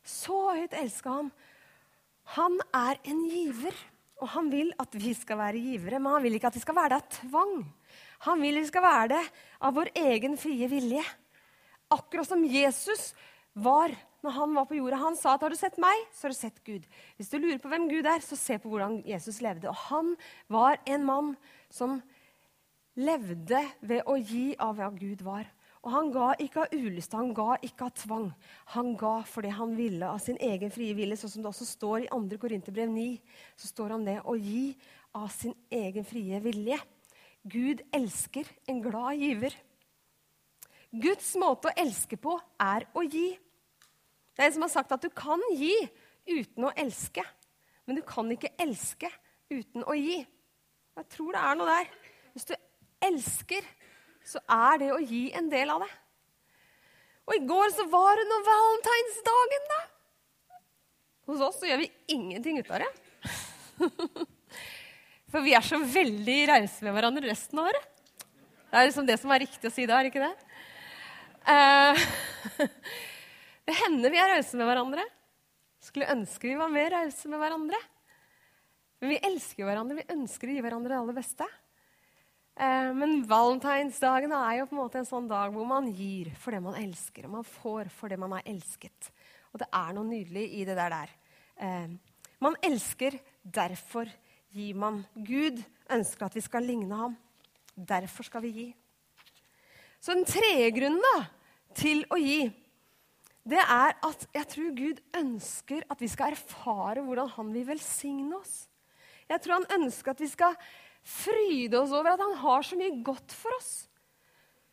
Så 0.07 0.37
høyt 0.55 0.77
elska 0.77 1.19
han. 1.19 1.31
Han 2.37 2.59
er 2.75 2.99
en 3.07 3.23
giver, 3.31 3.75
og 4.21 4.31
han 4.35 4.51
vil 4.51 4.73
at 4.83 4.95
vi 4.99 5.13
skal 5.17 5.39
være 5.41 5.63
givere. 5.63 5.99
Men 5.99 6.17
han 6.17 6.27
vil 6.27 6.37
ikke 6.39 6.51
at 6.51 6.59
vi 6.59 6.65
skal 6.65 6.77
være 6.77 6.93
det 6.93 6.99
av 7.01 7.09
tvang. 7.21 7.55
Han 8.27 8.43
vil 8.43 8.59
at 8.59 8.67
vi 8.67 8.73
skal 8.73 8.87
være 8.87 9.09
det 9.15 9.23
av 9.61 9.77
vår 9.77 9.93
egen 10.03 10.37
frie 10.41 10.69
vilje. 10.71 11.05
Akkurat 11.95 12.29
som 12.29 12.45
Jesus 12.45 13.13
var 13.55 13.95
når 14.27 14.35
han 14.37 14.55
var 14.57 14.67
på 14.69 14.79
jorda. 14.79 14.99
Han 15.01 15.17
sa 15.19 15.37
at 15.37 15.45
har 15.47 15.55
du 15.55 15.59
sett 15.59 15.79
meg, 15.83 16.05
så 16.15 16.27
har 16.27 16.35
du 16.35 16.39
sett 16.39 16.63
Gud. 16.67 16.87
Hvis 17.17 17.31
du 17.31 17.39
lurer 17.39 17.61
på 17.63 17.71
hvem 17.71 17.87
Gud 17.91 18.09
er, 18.11 18.25
så 18.25 18.39
se 18.39 18.59
på 18.61 18.71
hvordan 18.73 19.01
Jesus 19.07 19.41
levde. 19.45 19.71
Og 19.71 19.79
han 19.89 20.15
var 20.53 20.81
en 20.85 21.07
mann 21.07 21.35
som 21.73 22.01
levde 22.97 23.61
ved 23.85 24.03
å 24.09 24.17
gi 24.19 24.51
av 24.59 24.77
hva 24.79 24.91
Gud 24.97 25.23
var. 25.27 25.47
Og 25.87 25.93
han 25.95 26.09
ga 26.11 26.33
ikke 26.43 26.65
av 26.65 26.73
ulyst, 26.75 27.15
han 27.15 27.31
ga 27.37 27.55
ikke 27.63 27.87
av 27.87 27.95
tvang. 27.95 28.27
Han 28.75 28.97
ga 28.99 29.21
fordi 29.29 29.53
han 29.55 29.77
ville 29.79 30.09
av 30.11 30.19
sin 30.25 30.39
egen 30.43 30.73
frie 30.75 30.97
vilje, 30.99 31.21
sånn 31.21 31.37
som 31.37 31.45
det 31.45 31.53
også 31.53 31.69
står 31.69 32.07
i 32.07 32.11
2. 32.11 32.41
Korinterbrev 32.43 32.91
9. 32.91 33.05
Så 33.55 33.71
står 33.71 33.95
han 33.95 34.07
det 34.09 34.17
å 34.27 34.35
gi 34.35 34.73
av 35.15 35.31
sin 35.31 35.55
egen 35.71 36.07
frie 36.09 36.41
vilje. 36.43 36.81
Gud 37.47 37.85
elsker 37.95 38.51
en 38.67 38.83
glad 38.83 39.23
giver. 39.23 39.55
Guds 40.91 41.35
måte 41.39 41.71
å 41.71 41.79
elske 41.79 42.19
på 42.19 42.35
er 42.59 42.89
å 42.97 43.05
gi. 43.07 43.29
Det 44.37 44.45
er 44.45 44.51
en 44.51 44.57
som 44.59 44.67
har 44.67 44.73
sagt 44.75 44.93
at 44.93 45.05
du 45.05 45.09
kan 45.17 45.41
gi 45.57 45.73
uten 46.29 46.69
å 46.69 46.75
elske. 46.77 47.25
Men 47.89 47.99
du 47.99 48.03
kan 48.05 48.29
ikke 48.35 48.53
elske 48.61 49.09
uten 49.49 49.87
å 49.87 49.97
gi. 49.97 50.21
Jeg 50.97 51.09
tror 51.13 51.33
det 51.33 51.43
er 51.43 51.59
noe 51.59 51.71
der. 51.71 51.91
Hvis 52.35 52.49
du 52.51 52.55
elsker, 53.07 53.65
så 54.27 54.43
er 54.51 54.83
det 54.83 54.93
å 54.93 55.01
gi 55.01 55.31
en 55.39 55.49
del 55.53 55.73
av 55.73 55.85
det. 55.85 55.93
Og 57.27 57.35
i 57.37 57.45
går 57.49 57.73
så 57.75 57.87
var 57.91 58.19
det 58.19 58.27
nå 58.29 58.39
valentinsdagen, 58.47 59.69
da. 59.73 59.81
Hos 61.27 61.43
oss 61.43 61.59
så 61.59 61.67
gjør 61.71 61.83
vi 61.83 61.91
ingenting 62.15 62.61
ut 62.61 62.71
av 62.71 62.85
det. 62.85 62.91
For 65.33 65.43
vi 65.43 65.57
er 65.59 65.65
så 65.67 65.81
veldig 65.81 66.39
rause 66.53 66.87
med 66.87 66.95
hverandre 66.95 67.27
resten 67.27 67.59
av 67.61 67.71
året. 67.73 67.93
Det 68.71 68.79
er 68.79 68.89
liksom 68.89 69.09
det 69.09 69.17
som 69.19 69.33
er 69.35 69.43
riktig 69.43 69.71
å 69.71 69.75
si 69.75 69.87
da, 69.89 69.99
er 69.99 70.11
ikke 70.11 70.23
det? 70.23 70.35
Uh, 71.47 72.67
det 73.67 73.75
hender 73.83 74.13
vi 74.15 74.23
er 74.23 74.33
rause 74.37 74.59
med 74.59 74.69
hverandre. 74.69 75.05
Skulle 75.83 76.11
ønske 76.15 76.49
vi 76.49 76.57
var 76.59 76.73
mer 76.73 76.93
rause 76.95 77.31
med 77.31 77.41
hverandre. 77.43 77.79
Men 79.03 79.13
vi 79.13 79.23
elsker 79.29 79.63
jo 79.63 79.69
hverandre. 79.69 79.99
Vi 79.99 80.15
ønsker 80.15 80.49
å 80.49 80.55
gi 80.55 80.65
hverandre 80.65 80.95
det 80.95 81.01
aller 81.01 81.17
beste. 81.17 81.47
Eh, 82.57 82.91
men 82.97 83.19
valentinsdagen 83.29 84.33
er 84.33 84.61
jo 84.61 84.69
på 84.71 84.77
en 84.77 84.81
måte 84.81 85.01
en 85.03 85.09
sånn 85.09 85.27
dag 85.29 85.53
hvor 85.53 85.67
man 85.69 85.91
gir 85.93 86.31
for 86.41 86.57
det 86.57 86.63
man 86.65 86.79
elsker, 86.81 87.27
og 87.27 87.35
man 87.37 87.49
får 87.49 87.91
for 87.93 88.13
det 88.13 88.21
man 88.23 88.33
har 88.39 88.47
elsket. 88.49 89.11
Og 89.53 89.61
det 89.61 89.69
er 89.69 89.97
noe 89.97 90.09
nydelig 90.09 90.47
i 90.61 90.65
det 90.69 90.77
der. 90.79 90.95
der. 90.97 91.97
man 92.41 92.57
elsker, 92.63 93.19
derfor 93.43 94.11
gir 94.53 94.75
man. 94.77 95.05
Gud 95.15 95.63
ønsker 95.93 96.27
at 96.27 96.37
vi 96.37 96.45
skal 96.45 96.65
ligne 96.65 96.97
ham. 96.97 97.17
Derfor 97.77 98.25
skal 98.25 98.45
vi 98.45 98.53
gi. 98.53 98.67
Så 100.01 100.15
den 100.15 100.29
tredje 100.29 100.71
grunnen 100.77 101.27
til 101.77 102.05
å 102.13 102.19
gi, 102.21 102.47
det 103.47 103.63
er 103.63 103.95
at 103.95 104.25
jeg 104.35 104.49
tror 104.51 104.73
Gud 104.75 105.03
ønsker 105.15 105.85
at 105.91 106.01
vi 106.03 106.09
skal 106.11 106.35
erfare 106.35 107.05
hvordan 107.07 107.29
han 107.37 107.53
vil 107.55 107.69
velsigne 107.69 108.41
oss. 108.41 108.65
Jeg 109.31 109.43
tror 109.43 109.61
han 109.61 109.83
ønsker 109.83 110.15
at 110.15 110.23
vi 110.23 110.31
skal 110.31 110.57
fryde 111.07 111.79
oss 111.79 111.95
over 111.95 112.15
at 112.15 112.23
han 112.23 112.35
har 112.41 112.67
så 112.67 112.79
mye 112.79 113.03
godt 113.07 113.35
for 113.35 113.55
oss. 113.59 113.87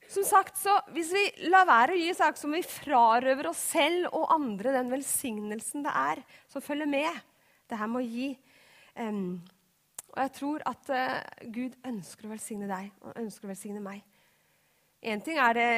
Som 0.10 0.26
sagt, 0.28 0.58
så 0.58 0.74
Hvis 0.94 1.14
vi 1.14 1.50
lar 1.50 1.66
være 1.70 1.94
å 1.94 2.00
gi, 2.00 2.10
så 2.14 2.28
er 2.28 2.34
det 2.34 2.42
som 2.42 2.54
vi 2.54 2.62
frarøver 2.66 3.50
oss 3.50 3.62
selv 3.74 4.10
og 4.12 4.34
andre 4.34 4.74
den 4.76 4.92
velsignelsen 4.92 5.86
det 5.86 5.94
er 5.94 6.24
som 6.52 6.62
følger 6.62 6.90
med 6.90 7.22
det 7.70 7.80
her 7.80 7.90
med 7.90 8.02
å 8.02 8.10
gi. 8.10 8.32
Um, 8.98 9.42
og 10.14 10.20
jeg 10.22 10.34
tror 10.38 10.66
at 10.70 10.92
uh, 10.94 11.46
Gud 11.54 11.78
ønsker 11.88 12.28
å 12.28 12.34
velsigne 12.34 12.70
deg 12.70 12.92
og 13.02 13.22
ønsker 13.22 13.48
å 13.48 13.54
velsigne 13.54 13.82
meg. 13.82 14.04
Én 15.02 15.24
ting 15.24 15.40
er 15.42 15.58
det 15.58 15.70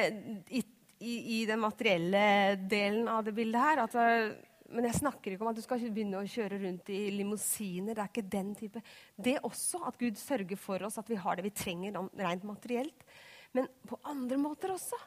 i, 1.00 1.14
i, 1.38 1.38
den 1.48 1.60
materielle 1.60 2.56
delen 2.70 3.08
av 3.10 3.24
det 3.26 3.34
bildet 3.36 3.60
her. 3.62 3.82
at 3.84 3.96
uh, 3.96 4.36
men 4.72 4.88
jeg 4.88 4.98
snakker 4.98 5.32
ikke 5.32 5.44
om 5.44 5.52
at 5.52 5.58
du 5.58 5.62
skal 5.62 5.82
begynne 5.84 6.18
å 6.18 6.26
kjøre 6.26 6.58
rundt 6.62 6.88
i 6.90 7.04
limousiner. 7.14 7.94
Det 7.94 8.02
er 8.02 8.10
ikke 8.10 8.30
den 8.32 8.50
type. 8.58 8.82
Det 9.14 9.36
er 9.36 9.46
også 9.46 9.84
at 9.86 9.98
Gud 10.00 10.18
sørger 10.18 10.58
for 10.58 10.82
oss 10.88 10.98
at 10.98 11.10
vi 11.10 11.18
har 11.20 11.38
det 11.38 11.46
vi 11.46 11.54
trenger 11.54 11.94
rent 12.18 12.46
materielt. 12.48 13.06
Men 13.54 13.68
på 13.86 13.98
andre 14.10 14.38
måter 14.40 14.74
også. 14.74 14.98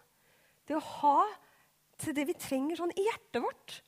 Det 0.67 0.77
å 0.77 0.85
ha 1.01 1.19
til 1.99 2.15
det 2.15 2.29
vi 2.29 2.37
trenger 2.39 2.79
sånn 2.79 2.95
i 2.95 3.05
hjertet 3.09 3.43
vårt. 3.43 3.79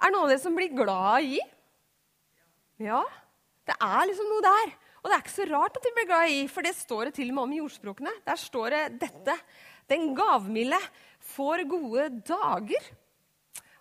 Er 0.00 0.14
noen 0.14 0.24
av 0.24 0.32
dere 0.32 0.40
som 0.40 0.56
blir 0.56 0.72
glad 0.72 1.26
i? 1.36 1.40
Ja. 2.80 3.02
Det 3.68 3.76
er 3.76 4.06
liksom 4.08 4.30
noe 4.32 4.46
der. 4.46 4.72
Og 5.00 5.08
det 5.08 5.16
er 5.16 5.22
ikke 5.22 5.34
så 5.34 5.48
rart 5.48 5.76
at 5.76 5.86
vi 5.86 5.92
blir 5.96 6.08
glad 6.08 6.32
i, 6.32 6.40
for 6.48 6.64
det 6.64 6.72
står 6.76 7.08
det 7.08 7.18
til 7.18 7.30
og 7.30 7.36
med 7.36 7.44
om 7.44 7.52
i 7.52 7.60
jordspråkene. 7.60 8.14
Der 8.24 8.40
står 8.40 8.74
det 8.74 8.82
dette. 9.04 9.36
Den 9.90 10.12
gavmilde 10.14 10.78
får 11.32 11.64
gode 11.70 12.08
dager. 12.26 12.90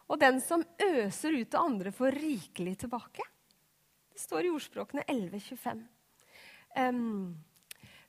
Og 0.09 0.17
den 0.21 0.39
som 0.41 0.63
øser 0.81 1.37
ut 1.37 1.51
til 1.51 1.61
andre, 1.61 1.93
får 1.93 2.17
rikelig 2.17 2.79
tilbake. 2.83 3.25
Det 4.09 4.21
står 4.21 4.47
i 4.47 4.53
ordspråkene 4.53 5.05
11.25. 5.05 5.83
Um, 6.79 7.37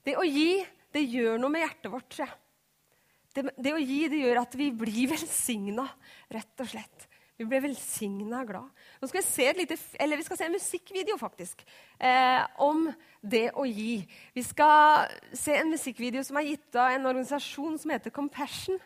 det 0.05 0.17
å 0.17 0.25
gi, 0.25 0.63
det 0.93 1.05
gjør 1.05 1.37
noe 1.41 1.53
med 1.53 1.63
hjertet 1.63 1.93
vårt. 1.93 2.17
Det, 3.31 3.45
det, 3.55 3.73
å 3.73 3.79
gi 3.79 4.01
det 4.11 4.23
gjør 4.23 4.41
at 4.41 4.57
vi 4.57 4.71
blir 4.75 5.11
velsigna, 5.13 5.85
rett 6.33 6.65
og 6.65 6.73
slett. 6.73 7.07
Vi 7.39 7.47
ble 7.49 7.61
velsigna 7.63 8.43
glad. 8.45 8.67
Nå 9.01 9.07
skal 9.09 9.21
vi 9.21 9.27
se 9.27 9.47
lite, 9.57 9.77
vi 9.77 10.25
skal 10.27 10.37
se 10.37 10.45
en 10.45 10.53
musikkvideo 10.55 11.17
faktisk, 11.17 11.63
eh, 11.99 12.43
om 12.61 12.85
det 13.21 13.47
å 13.57 13.65
gi. 13.65 14.03
Vi 14.35 14.43
skal 14.45 15.09
se 15.33 15.55
en 15.57 15.71
musikkvideo 15.71 16.23
som 16.23 16.37
er 16.37 16.51
gitt 16.51 16.75
av 16.75 16.91
en 16.91 17.09
organisasjon 17.09 17.79
som 17.81 17.91
heter 17.91 18.13
Compassion. 18.13 18.77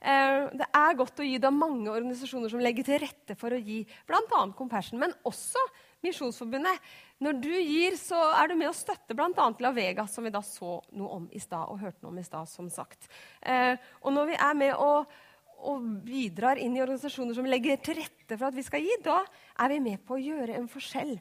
Eh, 0.00 0.48
det 0.56 0.66
er 0.72 0.96
godt 0.96 1.20
å 1.20 1.26
gi. 1.26 1.38
Det 1.38 1.46
er 1.46 1.54
mange 1.54 1.92
organisasjoner 1.92 2.50
som 2.50 2.62
legger 2.64 2.88
til 2.88 3.00
rette 3.02 3.36
for 3.38 3.52
å 3.52 3.60
gi. 3.60 3.84
Bl.a. 4.08 4.42
Compassion, 4.56 4.98
men 4.98 5.14
også 5.28 5.62
Misjonsforbundet. 6.00 6.80
Når 7.20 7.40
du 7.44 7.50
gir, 7.52 7.96
så 8.00 8.16
er 8.32 8.48
du 8.48 8.54
med 8.56 8.70
å 8.70 8.76
støtte 8.76 9.12
bl.a. 9.16 9.48
La 9.60 9.72
Vega, 9.76 10.06
som 10.08 10.24
vi 10.24 10.32
da 10.32 10.40
så 10.44 10.78
noe 10.96 11.18
om 11.18 11.26
i 11.36 11.40
stad. 11.42 11.68
og 11.68 11.82
hørte 11.82 12.00
noe 12.00 12.14
om 12.14 12.20
i 12.22 12.24
stad, 12.24 12.48
som 12.48 12.70
sagt. 12.72 13.10
Eh, 13.42 13.76
og 14.00 14.14
når 14.16 14.32
vi 14.32 14.38
er 14.40 14.54
med 14.56 14.72
og, 14.80 15.12
og, 15.60 15.84
bidrar 16.06 16.60
inn 16.60 16.76
i 16.76 16.82
organisasjoner 16.82 17.36
som 17.36 17.48
legger 17.48 17.80
til 17.84 17.98
rette 18.00 18.36
for 18.36 18.48
at 18.48 18.56
vi 18.56 18.64
skal 18.66 18.84
gi, 18.84 18.96
da 19.04 19.20
er 19.60 19.74
vi 19.74 19.80
med 19.84 20.02
på 20.06 20.16
å 20.16 20.22
gjøre 20.22 20.56
en 20.58 20.68
forskjell. 20.70 21.16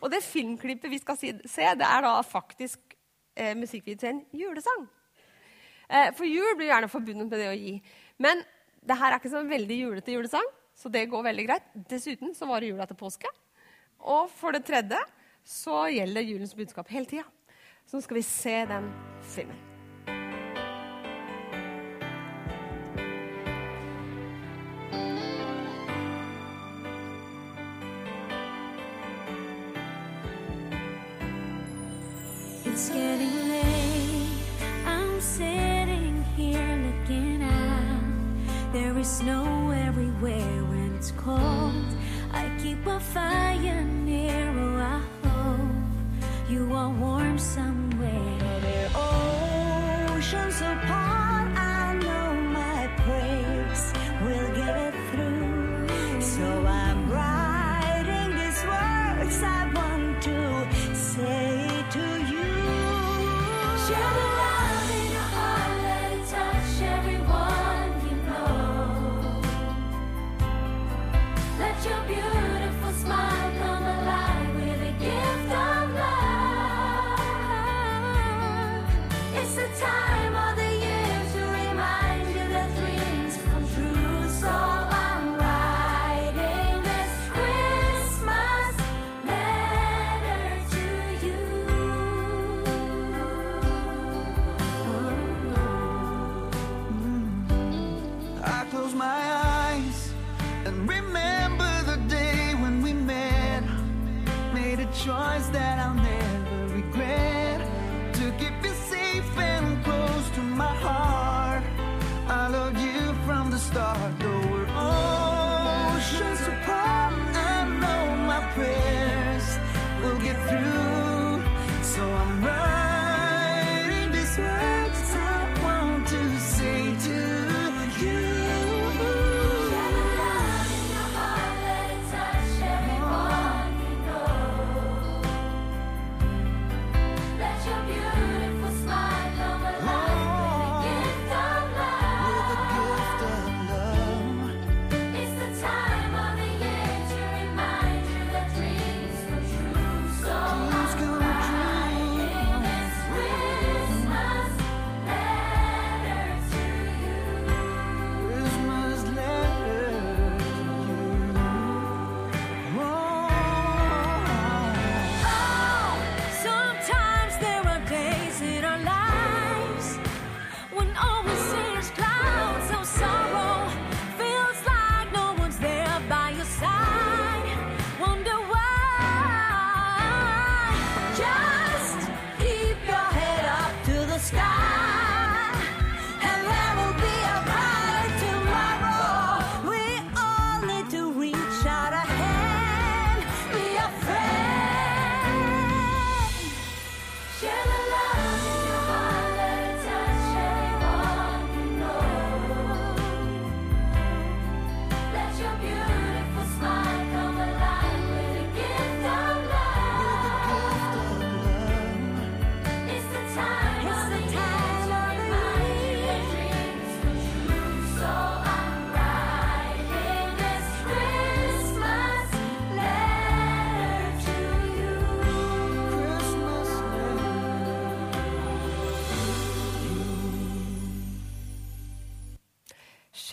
Og 0.00 0.12
det 0.12 0.22
filmklippet 0.24 0.92
vi 0.92 1.00
skal 1.00 1.18
se, 1.20 1.66
det 1.76 1.86
er 1.86 2.06
da 2.06 2.14
faktisk 2.24 2.96
eh, 3.36 3.52
musikkvideo 3.58 4.24
julesang. 4.36 4.86
Eh, 5.90 6.10
for 6.16 6.28
jul 6.28 6.56
blir 6.56 6.70
gjerne 6.70 6.90
forbundet 6.92 7.28
med 7.28 7.36
det 7.36 7.50
å 7.50 7.58
gi. 7.58 7.76
Men 8.22 8.44
det 8.80 8.96
her 8.96 9.12
er 9.12 9.20
ikke 9.20 9.32
så 9.32 9.44
veldig 9.44 9.78
julete 9.82 10.14
julesang, 10.14 10.52
så 10.76 10.92
det 10.92 11.08
går 11.12 11.26
veldig 11.28 11.46
greit. 11.48 11.72
Dessuten 11.90 12.34
så 12.36 12.48
var 12.48 12.62
det 12.62 12.72
jula 12.72 12.86
til 12.88 13.00
påske. 13.00 13.32
Og 14.00 14.30
for 14.32 14.56
det 14.56 14.64
tredje 14.68 15.00
så 15.44 15.82
gjelder 15.92 16.24
julens 16.24 16.56
budskap 16.56 16.88
hele 16.92 17.10
tida. 17.10 17.26
Så 17.84 17.98
nå 17.98 18.06
skal 18.06 18.20
vi 18.20 18.28
se 18.28 18.56
den 18.70 18.94
filmen. 19.34 19.69
A 42.86 42.98
fire 42.98 43.84
near. 44.04 44.52
Oh, 44.56 44.76
I 44.78 45.28
hope 45.28 46.50
you 46.50 46.72
are 46.72 46.88
warm 46.88 47.38
somewhere. 47.38 48.38
There 48.62 48.90
oceans 50.16 50.60
apart. 50.62 50.99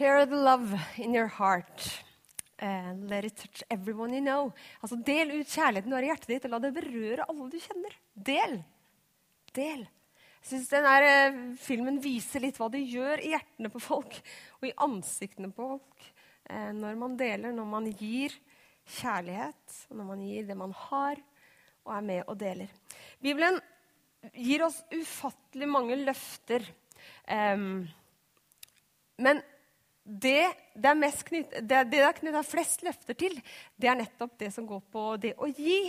Share 0.07 0.25
the 0.25 0.37
love 0.37 0.71
in 0.95 1.13
your 1.13 1.27
heart. 1.27 2.03
And 2.59 3.09
let 3.09 3.25
it 3.25 3.35
touch 3.35 3.61
everyone 3.69 4.13
you 4.13 4.21
know. 4.21 4.53
Altså, 4.81 4.95
Del 5.03 5.33
ut 5.35 5.49
kjærligheten 5.51 5.91
du 5.91 5.95
har 5.97 6.05
i 6.05 6.07
hjertet 6.07 6.29
ditt, 6.31 6.45
og 6.47 6.53
la 6.53 6.59
det 6.63 6.69
berøre 6.77 7.25
alle 7.27 7.47
du 7.51 7.57
kjenner. 7.59 7.97
Del. 8.29 8.53
Del. 9.57 9.81
Jeg 9.83 10.47
synes 10.47 10.69
denne 10.71 10.93
eh, 11.09 11.39
filmen 11.59 11.97
viser 11.99 12.39
litt 12.45 12.55
hva 12.55 12.69
det 12.71 12.85
gjør 12.87 13.19
i 13.19 13.33
hjertene 13.33 13.71
på 13.73 13.81
folk 13.83 14.15
og 14.61 14.69
i 14.69 14.71
ansiktene 14.85 15.49
på 15.51 15.67
folk 15.73 16.07
eh, 16.07 16.71
når 16.77 16.95
man 17.03 17.19
deler, 17.19 17.51
når 17.57 17.67
man 17.73 17.91
gir 17.91 18.37
kjærlighet, 19.01 19.75
når 19.91 20.09
man 20.13 20.23
gir 20.29 20.47
det 20.47 20.57
man 20.61 20.77
har, 20.85 21.19
og 21.83 21.93
er 21.97 22.07
med 22.13 22.23
og 22.29 22.39
deler. 22.45 22.71
Bibelen 23.19 23.59
gir 24.31 24.63
oss 24.69 24.79
ufattelig 24.95 25.67
mange 25.67 25.99
løfter. 25.99 26.63
Men 29.27 29.45
det 30.07 30.47
det 30.77 30.91
er, 30.91 30.99
mest 30.99 31.23
knyt, 31.27 31.55
det, 31.65 31.79
det 31.91 32.01
er 32.05 32.15
knytta 32.15 32.43
flest 32.45 32.83
løfter 32.85 33.17
til, 33.17 33.33
det 33.75 33.89
er 33.89 33.97
nettopp 33.97 34.35
det 34.39 34.51
som 34.53 34.67
går 34.69 34.83
på 34.93 35.05
det 35.21 35.33
å 35.41 35.49
gi. 35.49 35.79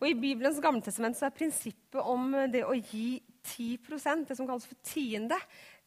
Og 0.00 0.08
I 0.08 0.16
Bibelens 0.18 0.60
gamle 0.64 0.82
testament 0.82 1.18
så 1.18 1.28
er 1.28 1.36
prinsippet 1.36 2.00
om 2.00 2.32
det 2.50 2.64
å 2.64 2.72
gi 2.74 3.20
10% 3.52 4.30
det 4.30 4.38
som 4.38 4.48
kalles 4.48 4.66
for 4.66 4.80
tiende, 4.86 5.36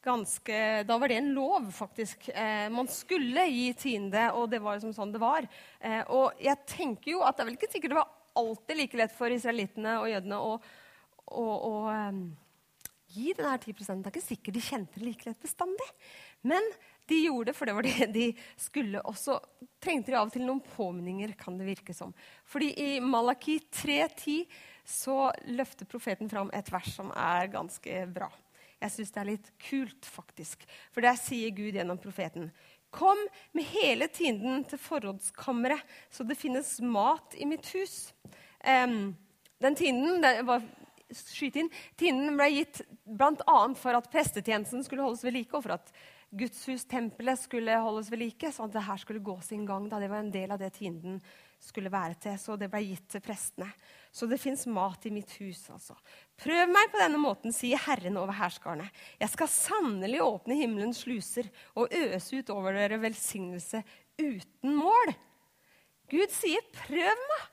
ganske, 0.06 0.58
da 0.86 0.98
var 1.02 1.10
det 1.10 1.18
en 1.18 1.32
lov, 1.34 1.72
faktisk. 1.74 2.30
Eh, 2.30 2.70
man 2.70 2.88
skulle 2.92 3.48
gi 3.50 3.72
tiende, 3.80 4.28
og 4.38 4.52
det 4.52 4.62
var 4.62 4.78
liksom 4.78 4.94
sånn 4.94 5.14
det 5.16 5.22
var. 5.24 5.48
Eh, 5.80 6.04
og 6.14 6.38
jeg 6.42 6.62
tenker 6.70 7.16
jo 7.16 7.24
at 7.26 7.36
det 7.36 7.44
er 7.44 7.50
vel 7.50 7.58
ikke 7.58 7.72
sikkert 7.74 7.96
det 7.96 8.02
var 8.04 8.14
alltid 8.36 8.80
like 8.80 9.00
lett 9.00 9.16
for 9.16 9.34
israelittene 9.34 9.98
og 10.02 10.10
jødene 10.12 10.42
å, 10.44 10.56
å, 11.26 11.46
å 11.46 11.74
um, 11.90 12.26
gi 13.16 13.32
denne 13.34 13.56
10 13.58 13.74
Det 13.80 13.96
er 13.96 14.12
ikke 14.12 14.26
sikkert 14.26 14.58
de 14.58 14.64
kjente 14.64 15.00
det 15.00 15.08
like 15.08 15.30
lett 15.30 15.42
bestandig. 15.42 15.88
Men 16.46 16.68
de 17.10 17.20
gjorde 17.26 17.52
det, 17.52 17.58
for 17.58 17.70
det 17.70 17.76
var 17.78 17.86
det 17.86 18.08
de 18.14 18.30
skulle. 18.58 19.02
Og 19.06 19.18
så 19.20 19.38
trengte 19.84 20.12
de 20.12 20.18
av 20.20 20.30
og 20.30 20.34
til 20.34 20.46
noen 20.46 20.64
påminninger, 20.76 21.36
kan 21.40 21.58
det 21.60 21.68
virke 21.68 21.94
som. 21.94 22.14
Fordi 22.50 22.72
i 22.82 22.90
Malaki 23.04 23.60
3.10 23.70 24.46
så 24.86 25.30
løfter 25.50 25.90
profeten 25.90 26.30
fram 26.30 26.52
et 26.54 26.72
vers 26.74 26.90
som 26.96 27.12
er 27.18 27.52
ganske 27.54 28.06
bra. 28.14 28.30
Jeg 28.82 28.94
syns 28.94 29.14
det 29.14 29.22
er 29.22 29.30
litt 29.32 29.52
kult, 29.70 30.08
faktisk. 30.08 30.66
For 30.94 31.06
der 31.06 31.18
sier 31.20 31.54
Gud 31.56 31.78
gjennom 31.78 32.02
profeten 32.02 32.52
Kom 32.96 33.20
med 33.52 33.66
hele 33.74 34.08
tienden 34.08 34.62
til 34.70 34.80
forrådskammeret, 34.80 35.82
så 36.08 36.24
det 36.24 36.38
finnes 36.40 36.78
mat 36.80 37.34
i 37.36 37.48
mitt 37.50 37.68
hus. 37.76 38.14
Um, 38.64 39.10
den 39.60 39.76
var, 40.48 40.64
skyt 41.12 41.58
inn, 41.60 41.72
tienden 42.00 42.38
ble 42.40 42.48
gitt 42.54 42.80
bl.a. 43.04 43.58
for 43.76 44.00
at 44.00 44.08
prestetjenesten 44.14 44.86
skulle 44.86 45.04
holdes 45.04 45.26
ved 45.26 45.36
like, 45.36 45.52
og 45.52 45.66
for 45.66 45.76
at 45.76 45.92
gudshustempelet 46.38 47.40
skulle 47.40 47.80
holdes 47.82 48.12
ved 48.12 48.22
like, 48.22 48.52
sånn 48.54 48.70
at 48.70 48.78
det 48.78 48.86
her 48.88 49.02
skulle 49.02 49.24
gå 49.24 49.36
sin 49.46 49.66
gang. 49.68 49.88
Da. 49.92 50.00
Det 50.02 50.10
var 50.12 50.24
en 50.24 50.34
del 50.34 50.54
av 50.54 50.62
det 50.62 50.74
tienden 50.78 51.20
skulle 51.66 51.92
være 51.92 52.18
til, 52.22 52.36
så 52.40 52.58
det 52.60 52.70
ble 52.70 52.82
gitt 52.84 53.08
til 53.16 53.24
prestene. 53.26 53.70
Så 54.14 54.28
det 54.30 54.40
fins 54.40 54.66
mat 54.72 55.08
i 55.08 55.14
mitt 55.14 55.32
hus, 55.40 55.64
altså. 55.74 55.96
Prøv 56.40 56.70
meg 56.72 56.92
på 56.94 57.02
denne 57.02 57.20
måten, 57.22 57.56
sier 57.56 57.82
Herren 57.88 58.20
over 58.22 58.38
herskarene. 58.38 58.88
Jeg 59.20 59.34
skal 59.34 59.52
sannelig 59.52 60.22
åpne 60.24 60.60
himmelens 60.60 61.02
sluser 61.06 61.50
og 61.76 61.94
øse 61.96 62.40
ut 62.40 62.52
over 62.54 62.78
dere 62.78 63.02
velsignelse 63.02 63.82
uten 64.22 64.78
mål. 64.78 65.16
Gud 66.12 66.32
sier, 66.32 66.62
'Prøv 66.72 67.28
meg'. 67.32 67.52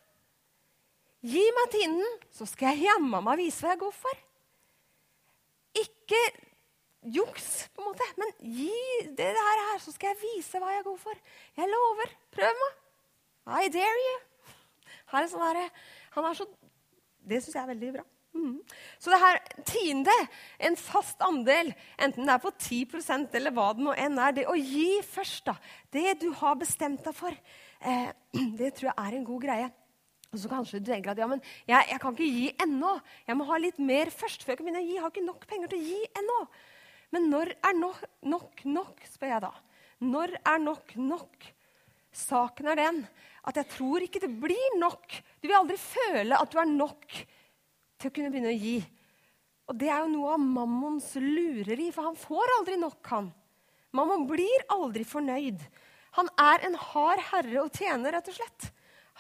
Gi 1.23 1.43
meg 1.55 1.71
tinden, 1.71 2.15
så 2.35 2.47
skal 2.51 2.75
jeg 2.75 2.89
jammen 2.91 3.23
meg 3.25 3.39
vise 3.39 3.63
hva 3.63 3.77
jeg 3.77 3.79
går 3.79 3.93
for. 3.95 4.23
Ikke 5.79 6.23
juks, 7.03 7.69
på 7.75 7.83
en 7.83 7.91
måte, 7.91 8.07
men 8.21 8.31
gi 8.39 8.71
det 9.19 9.31
her, 9.35 9.63
her, 9.71 9.81
så 9.83 9.95
skal 9.95 10.13
jeg 10.13 10.23
vise 10.23 10.61
hva 10.63 10.71
jeg 10.75 10.87
går 10.87 10.99
for. 11.03 11.19
Jeg 11.59 11.71
lover. 11.71 12.15
Prøv 12.35 12.63
meg. 12.63 12.79
I 13.67 13.71
dare 13.75 14.07
you. 14.07 14.17
Her 15.13 15.25
er 15.25 15.31
sånn 15.31 15.45
her, 15.45 15.87
han 16.15 16.27
er 16.29 16.37
så, 16.39 16.47
det 17.27 17.43
syns 17.43 17.57
jeg 17.57 17.63
er 17.65 17.73
veldig 17.73 17.93
bra. 17.99 18.05
Mm. 18.33 18.55
Så 19.03 19.13
det 19.13 19.19
her 19.21 19.39
tiende, 19.69 20.15
en 20.65 20.79
fast 20.81 21.21
andel, 21.25 21.73
enten 22.01 22.25
det 22.25 22.33
er 22.33 22.41
på 22.41 22.53
10% 22.55 23.37
eller 23.37 23.53
hva 23.53 23.69
det 23.77 23.85
nå 23.85 23.93
enn 23.99 24.17
er, 24.17 24.39
det 24.39 24.47
å 24.49 24.57
gi 24.57 25.03
først, 25.05 25.45
da, 25.51 25.57
det 25.93 26.17
du 26.23 26.31
har 26.41 26.57
bestemt 26.61 27.05
deg 27.05 27.17
for, 27.17 27.37
eh, 27.85 28.09
det 28.61 28.73
tror 28.79 28.93
jeg 28.93 28.97
er 28.97 29.19
en 29.19 29.29
god 29.29 29.45
greie. 29.45 29.71
Og 30.33 30.41
så 30.41 30.49
kanskje 30.49 30.81
du 30.81 30.89
tenker 30.89 31.13
at 31.13 31.19
ja, 31.21 31.27
men 31.29 31.43
jeg, 31.69 31.89
jeg 31.91 32.01
kan 32.01 32.15
ikke 32.17 32.31
gi 32.33 32.47
ennå. 32.65 32.95
Jeg 33.29 33.37
må 33.37 33.45
ha 33.51 33.59
litt 33.61 33.81
mer 33.83 34.09
først. 34.09 34.47
før 34.47 34.55
jeg 34.55 34.63
kan 34.63 34.69
begynne 34.69 34.81
å 34.81 34.87
gi. 34.87 34.95
Jeg 34.97 35.03
har 35.05 35.13
ikke 35.13 35.25
nok 35.27 35.45
penger 35.51 35.69
til 35.69 35.83
å 35.83 35.89
gi 35.91 35.99
ennå. 36.23 36.39
Men 37.13 37.29
når 37.33 37.53
er 37.61 37.77
nok 37.77 38.01
nok, 38.23 38.65
nok, 38.65 39.03
spør 39.11 39.35
jeg 39.35 39.45
da. 39.45 39.53
Når 40.03 40.37
er 40.41 40.63
nok 40.63 40.97
nok? 40.99 41.53
Saken 42.13 42.69
er 42.73 42.81
den 42.81 43.05
at 43.49 43.59
jeg 43.59 43.71
tror 43.73 44.05
ikke 44.05 44.21
det 44.23 44.31
blir 44.43 44.77
nok. 44.79 45.15
Du 45.43 45.49
vil 45.49 45.59
aldri 45.59 45.79
føle 45.81 46.39
at 46.39 46.53
du 46.53 46.59
er 46.63 46.69
nok 46.71 47.07
til 47.11 48.11
å 48.11 48.15
kunne 48.15 48.31
begynne 48.31 48.53
å 48.53 48.59
gi. 48.59 48.77
Og 49.71 49.79
det 49.79 49.89
er 49.91 50.03
jo 50.05 50.13
noe 50.13 50.35
av 50.35 50.43
mammons 50.43 51.09
lureri, 51.23 51.89
for 51.95 52.11
han 52.11 52.19
får 52.19 52.55
aldri 52.59 52.77
nok, 52.79 53.01
han. 53.11 53.31
Mammon 53.97 54.27
blir 54.29 54.65
aldri 54.73 55.05
fornøyd. 55.07 55.61
Han 56.19 56.29
er 56.41 56.67
en 56.67 56.79
hard 56.79 57.23
herre 57.31 57.65
og 57.65 57.75
tjener, 57.77 58.15
rett 58.15 58.31
og 58.31 58.37
slett. 58.37 58.69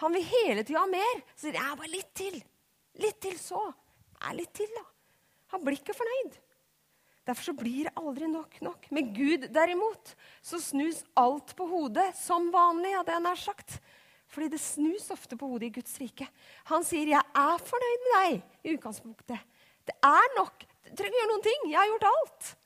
Han 0.03 0.15
vil 0.17 0.27
hele 0.27 0.65
tida 0.65 0.83
ha 0.83 0.91
mer. 0.91 1.23
Så 1.35 1.47
sier 1.47 1.59
jeg 1.59 1.79
bare 1.79 1.93
litt 1.93 2.13
til. 2.17 2.39
Litt 3.03 3.21
til 3.25 3.37
så. 3.41 3.61
Nei, 4.23 4.39
litt 4.41 4.53
til, 4.57 4.71
da. 4.77 4.85
Han 5.55 5.65
blir 5.65 5.79
ikke 5.79 5.97
fornøyd. 5.97 6.39
Derfor 7.27 7.53
så 7.53 7.55
blir 7.55 7.87
det 7.87 7.95
aldri 7.97 8.27
nok 8.27 8.57
nok. 8.65 8.89
Med 8.91 9.13
Gud 9.15 9.47
derimot 9.55 10.15
så 10.43 10.59
snus 10.61 11.05
alt 11.19 11.55
på 11.59 11.67
hodet, 11.71 12.11
som 12.19 12.51
vanlig, 12.55 12.97
hadde 12.97 13.15
jeg 13.15 13.25
nær 13.27 13.39
sagt. 13.39 13.77
Fordi 14.33 14.49
det 14.55 14.61
snus 14.65 15.11
ofte 15.13 15.37
på 15.39 15.47
hodet 15.47 15.69
i 15.69 15.75
Guds 15.77 15.95
rike. 16.01 16.27
Han 16.73 16.85
sier, 16.85 17.07
'Jeg 17.07 17.23
er 17.23 17.59
fornøyd 17.59 18.01
med 18.03 18.13
deg' 18.17 18.43
i 18.65 18.75
utgangspunktet. 18.75 19.39
Det 19.87 19.95
er 20.03 20.37
nok. 20.39 20.65
Du 20.85 20.97
trenger 20.97 21.13
ikke 21.13 21.21
gjøre 21.21 21.33
noen 21.33 21.47
ting. 21.47 21.71
Jeg 21.71 21.79
har 21.79 21.87
gjort 21.87 22.11
alt. 22.11 22.57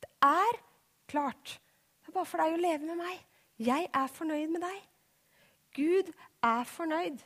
Det 0.00 0.10
er 0.22 0.60
klart. 1.06 1.60
Det 2.02 2.08
er 2.08 2.12
bare 2.12 2.26
for 2.26 2.38
deg 2.38 2.54
å 2.54 2.62
leve 2.62 2.84
med 2.86 2.96
meg. 2.96 3.24
Jeg 3.58 3.88
er 3.94 4.06
fornøyd 4.06 4.50
med 4.50 4.62
deg. 4.62 4.82
Gud 5.74 6.12
er 6.42 6.64
fornøyd. 6.64 7.22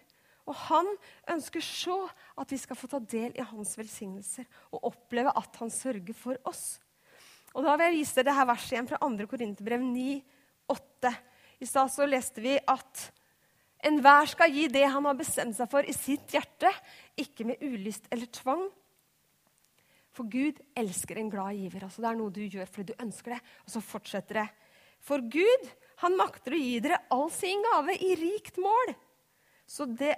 Og 0.49 0.57
han 0.69 0.89
ønsker 1.31 1.63
så 1.63 1.97
at 2.39 2.51
vi 2.51 2.59
skal 2.59 2.79
få 2.79 2.89
ta 2.91 2.99
del 2.99 3.35
i 3.39 3.47
hans 3.47 3.77
velsignelser 3.79 4.47
og 4.73 4.89
oppleve 4.91 5.35
at 5.39 5.59
han 5.61 5.71
sørger 5.71 6.17
for 6.19 6.39
oss. 6.49 6.81
Og 7.53 7.65
Da 7.65 7.77
vil 7.77 7.91
jeg 7.91 7.99
vise 8.01 8.17
dere 8.17 8.33
dette 8.33 8.49
verset 8.49 8.75
igjen 8.75 8.89
fra 8.91 9.01
2. 9.03 9.27
Korinterbrev 9.31 9.83
9, 9.85 10.23
8. 10.73 11.13
I 11.63 11.69
stad 11.69 11.93
så 11.95 12.07
leste 12.09 12.43
vi 12.43 12.57
at 12.59 13.03
enhver 13.87 14.31
skal 14.31 14.55
gi 14.55 14.69
det 14.73 14.87
han 14.89 15.05
har 15.07 15.19
bestemt 15.19 15.55
seg 15.59 15.71
for 15.71 15.87
i 15.87 15.95
sitt 15.95 16.33
hjerte, 16.33 16.71
ikke 17.19 17.47
med 17.47 17.63
ulyst 17.63 18.09
eller 18.11 18.31
tvang. 18.33 18.65
For 20.13 20.29
Gud 20.29 20.59
elsker 20.77 21.19
en 21.19 21.31
glad 21.33 21.57
giver. 21.57 21.87
altså 21.87 22.03
Det 22.03 22.11
er 22.11 22.19
noe 22.19 22.35
du 22.35 22.43
gjør 22.45 22.69
fordi 22.69 22.93
du 22.93 23.05
ønsker 23.05 23.37
det. 23.37 23.41
Og 23.65 23.73
så 23.75 23.85
fortsetter 23.85 24.43
det. 24.43 24.49
For 25.03 25.23
Gud, 25.25 25.71
han 26.05 26.19
makter 26.19 26.55
å 26.55 26.61
gi 26.61 26.77
dere 26.85 27.01
all 27.15 27.31
sin 27.33 27.63
gave 27.65 27.97
i 27.97 28.13
rikt 28.21 28.61
mål. 28.61 28.93
Så 29.67 29.87
det, 29.89 30.15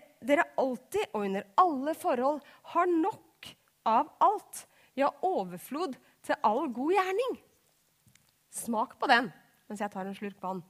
alltid 0.60 1.08
og 1.12 1.26
under 1.26 1.46
alle 1.60 1.94
forhold 1.98 2.40
har 2.74 2.90
nok 2.90 3.50
av 3.88 4.12
alt. 4.24 4.64
Ja, 4.94 5.10
overflod 5.26 5.96
til 6.24 6.38
all 6.46 6.68
god 6.72 6.94
gjerning. 6.94 7.38
Smak 8.54 8.98
på 9.00 9.10
den 9.10 9.32
mens 9.68 9.80
jeg 9.80 9.92
tar 9.92 10.06
en 10.06 10.16
slurk 10.16 10.40
vann. 10.44 10.60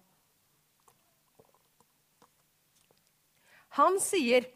Han 3.74 3.98
sier 4.02 4.46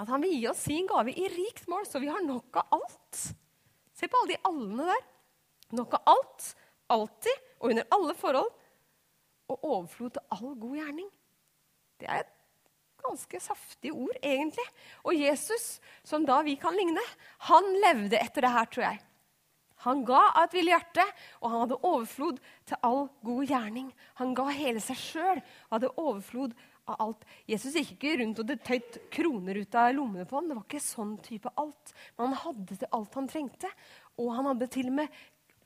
at 0.00 0.10
han 0.12 0.20
vil 0.24 0.34
gi 0.36 0.48
oss 0.50 0.64
sin 0.66 0.88
gave 0.90 1.14
i 1.14 1.28
rikt 1.32 1.68
mål, 1.70 1.86
så 1.88 2.00
vi 2.02 2.10
har 2.12 2.20
nok 2.24 2.58
av 2.60 2.76
alt. 2.76 3.20
Se 3.96 4.08
på 4.10 4.18
alle 4.20 4.34
de 4.34 4.42
allene 4.48 4.88
der. 4.90 5.06
Nok 5.78 5.96
av 5.96 6.12
alt, 6.12 6.48
alltid 6.92 7.48
og 7.62 7.70
under 7.70 7.88
alle 7.96 8.16
forhold. 8.18 8.52
Og 9.52 9.64
overflod 9.68 10.14
til 10.16 10.36
all 10.36 10.54
god 10.60 10.76
gjerning. 10.80 11.08
Det 12.00 12.08
er 12.10 12.24
et 12.24 12.32
ganske 13.04 13.40
saftige 13.42 13.94
ord, 13.94 14.18
egentlig. 14.22 14.66
Og 15.04 15.16
Jesus, 15.18 15.78
som 16.06 16.26
da 16.28 16.40
vi 16.46 16.56
kan 16.60 16.76
ligne, 16.76 17.02
han 17.48 17.72
levde 17.84 18.20
etter 18.20 18.46
det 18.46 18.52
her, 18.56 18.68
tror 18.72 18.86
jeg. 18.90 19.02
Han 19.82 20.04
ga 20.06 20.20
av 20.30 20.44
et 20.44 20.52
villig 20.54 20.70
hjerte, 20.76 21.04
og 21.42 21.50
han 21.50 21.62
hadde 21.64 21.80
overflod 21.88 22.36
til 22.70 22.84
all 22.86 23.08
god 23.26 23.48
gjerning. 23.50 23.88
Han 24.20 24.34
ga 24.38 24.46
hele 24.54 24.82
seg 24.82 25.00
sjøl 25.00 25.40
og 25.40 25.74
hadde 25.74 25.90
overflod 25.96 26.54
av 26.86 27.02
alt. 27.02 27.26
Jesus 27.50 27.74
gikk 27.78 27.96
ikke 27.96 28.14
rundt 28.20 28.42
og 28.42 28.52
tøyt 28.66 29.00
kroner 29.14 29.58
ut 29.58 29.76
av 29.78 29.90
lommene 29.96 30.26
på 30.28 30.38
ham. 30.38 30.48
Det 30.50 30.58
var 30.58 30.68
ikke 30.68 30.84
sånn 30.84 31.16
type 31.24 31.50
alt. 31.58 31.94
Men 32.14 32.30
han 32.30 32.40
hadde 32.44 32.78
til 32.78 32.94
alt 32.98 33.18
han 33.18 33.28
trengte. 33.30 33.72
Og 34.22 34.32
han 34.36 34.50
hadde 34.52 34.70
til 34.70 34.90
og 34.92 34.96
med 35.00 35.20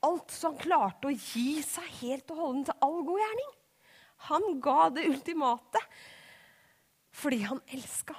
alt, 0.07 0.33
så 0.33 0.53
han 0.53 0.61
klarte 0.65 1.11
å 1.11 1.17
gi 1.17 1.63
seg 1.67 1.87
helt 2.01 2.33
og 2.33 2.43
holdent 2.43 2.71
til 2.71 2.85
all 2.89 3.01
god 3.05 3.23
gjerning. 3.25 3.55
Han 4.31 4.61
ga 4.65 4.81
det 4.97 5.09
ultimate 5.11 5.83
fordi 7.17 7.41
han 7.49 7.61
elska. 7.73 8.17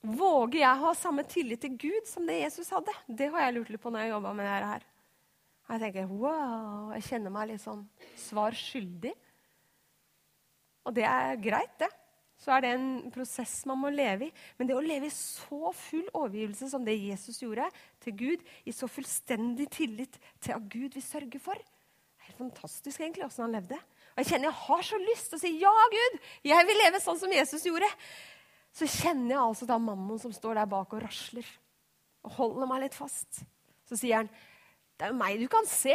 Våger 0.00 0.60
jeg 0.60 0.80
ha 0.82 0.92
samme 0.94 1.24
tillit 1.26 1.62
til 1.62 1.74
Gud 1.78 2.06
som 2.06 2.26
det 2.26 2.40
Jesus 2.40 2.70
hadde? 2.74 2.94
Det 3.06 3.30
har 3.34 3.46
jeg 3.46 3.56
lurt 3.56 3.72
litt 3.72 3.82
på 3.82 3.90
når 3.90 4.04
jeg 4.04 4.14
jobba 4.14 4.34
med 4.34 4.46
dette 4.46 4.72
her. 4.72 4.86
Jeg 5.68 5.82
tenker 5.82 6.12
wow, 6.12 6.92
jeg 6.96 7.06
kjenner 7.10 7.34
meg 7.34 7.50
litt 7.50 7.62
sånn 7.62 7.82
svar 8.16 8.56
skyldig. 8.56 9.12
Og 10.88 10.94
det 10.96 11.04
er 11.04 11.40
greit, 11.42 11.74
det. 11.82 11.90
Så 12.38 12.52
er 12.54 12.62
det 12.62 12.70
en 12.76 12.88
prosess 13.12 13.60
man 13.66 13.80
må 13.82 13.90
leve 13.92 14.28
i. 14.28 14.34
Men 14.56 14.70
det 14.70 14.76
å 14.78 14.84
leve 14.84 15.10
i 15.10 15.14
så 15.14 15.72
full 15.74 16.06
overgivelse 16.12 16.70
som 16.70 16.86
det 16.86 16.94
Jesus 16.96 17.42
gjorde 17.42 17.66
til 18.04 18.14
Gud, 18.16 18.46
i 18.64 18.72
så 18.72 18.88
fullstendig 18.88 19.66
tillit 19.74 20.16
til 20.38 20.54
at 20.54 20.70
Gud 20.70 20.94
vil 20.94 21.04
sørge 21.04 21.42
for, 21.42 21.58
er 21.58 22.30
helt 22.30 22.40
fantastisk 22.40 23.02
egentlig 23.02 23.26
åssen 23.26 23.48
han 23.48 23.58
levde. 23.58 23.80
Og 24.18 24.24
jeg 24.24 24.32
kjenner 24.32 24.48
jeg 24.48 24.58
har 24.64 24.80
så 24.82 24.98
lyst 24.98 25.28
til 25.30 25.38
å 25.38 25.40
si 25.44 25.50
ja, 25.62 25.70
Gud, 25.92 26.14
jeg 26.50 26.66
vil 26.66 26.80
leve 26.82 26.98
sånn 26.98 27.20
som 27.20 27.30
Jesus 27.30 27.62
gjorde. 27.68 27.86
Så 28.74 28.88
kjenner 28.90 29.36
jeg 29.36 29.42
altså 29.44 29.68
da 29.68 29.76
mammon 29.78 30.18
som 30.18 30.32
står 30.34 30.58
der 30.58 30.70
bak 30.70 30.96
og 30.96 31.04
rasler. 31.04 31.46
og 32.26 32.32
holder 32.34 32.66
meg 32.66 32.80
litt 32.82 32.96
fast. 32.98 33.44
Så 33.86 33.94
sier 33.96 34.16
han, 34.16 34.28
'Det 34.98 35.06
er 35.06 35.12
jo 35.12 35.18
meg 35.20 35.38
du 35.38 35.46
kan 35.46 35.64
se. 35.64 35.94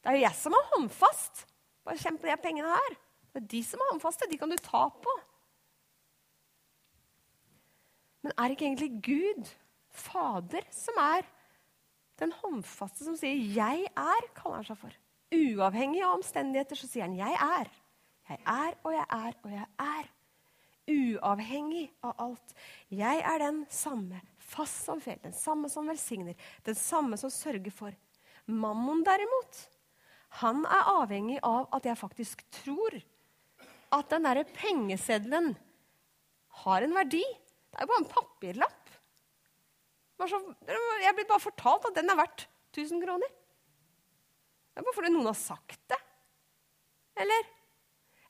Det 0.00 0.08
er 0.08 0.16
jo 0.16 0.24
jeg 0.24 0.34
som 0.34 0.52
er 0.52 0.70
håndfast. 0.72 1.44
Bare 1.84 2.00
kjenn 2.00 2.16
på 2.16 2.26
de 2.26 2.36
pengene 2.40 2.72
her. 2.72 2.96
Det 3.34 3.42
er 3.42 3.46
de 3.46 3.62
som 3.62 3.80
er 3.80 3.92
håndfaste. 3.92 4.30
De 4.30 4.38
kan 4.38 4.48
du 4.48 4.56
ta 4.56 4.88
på.' 4.88 5.20
Men 8.22 8.32
er 8.32 8.48
det 8.48 8.56
ikke 8.56 8.66
egentlig 8.66 9.02
Gud, 9.04 9.44
Fader, 9.90 10.64
som 10.72 10.94
er 10.96 11.22
den 12.18 12.32
håndfaste 12.32 13.04
som 13.04 13.16
sier 13.16 13.36
'jeg 13.36 13.92
er', 13.94 14.34
kaller 14.34 14.56
han 14.56 14.64
seg 14.64 14.78
for. 14.78 14.92
Uavhengig 15.30 16.02
av 16.02 16.16
omstendigheter 16.18 16.76
så 16.76 16.88
sier 16.90 17.06
han 17.06 17.14
'jeg 17.14 17.34
er'. 17.34 17.70
Jeg 18.30 18.40
er 18.46 18.74
og 18.84 18.92
jeg 18.92 19.06
er 19.10 19.34
og 19.44 19.50
jeg 19.50 19.66
er. 19.78 20.08
Uavhengig 20.90 21.90
av 22.02 22.14
alt. 22.18 22.54
Jeg 22.90 23.22
er 23.22 23.38
den 23.38 23.66
samme, 23.70 24.20
fast 24.38 24.84
som 24.84 25.00
fjell, 25.00 25.18
den 25.22 25.32
samme 25.32 25.68
som 25.68 25.86
velsigner, 25.86 26.34
den 26.64 26.74
samme 26.74 27.16
som 27.16 27.30
sørger 27.30 27.70
for. 27.70 27.92
Mammon 28.46 29.04
derimot, 29.04 29.68
han 30.42 30.64
er 30.64 30.90
avhengig 31.02 31.38
av 31.42 31.68
at 31.74 31.86
jeg 31.86 31.98
faktisk 31.98 32.44
tror 32.50 33.00
at 33.92 34.10
den 34.10 34.26
derre 34.26 34.44
pengeseddelen 34.44 35.56
har 36.62 36.82
en 36.82 36.94
verdi. 36.94 37.22
Det 37.70 37.78
er 37.78 37.86
jo 37.86 37.90
bare 37.90 38.02
en 38.02 38.14
papirlapp. 38.14 38.94
Jeg 40.20 41.08
er 41.08 41.14
blir 41.16 41.28
bare 41.28 41.42
fortalt 41.42 41.86
at 41.88 41.96
den 41.96 42.10
er 42.10 42.18
verdt 42.18 42.48
1000 42.76 43.02
kroner. 43.02 43.39
Det 44.80 44.86
er 44.86 44.88
bare 44.88 44.96
fordi 44.96 45.08
noen 45.12 45.26
har 45.28 45.36
sagt 45.36 45.80
det. 45.92 45.96
Eller? 47.20 47.48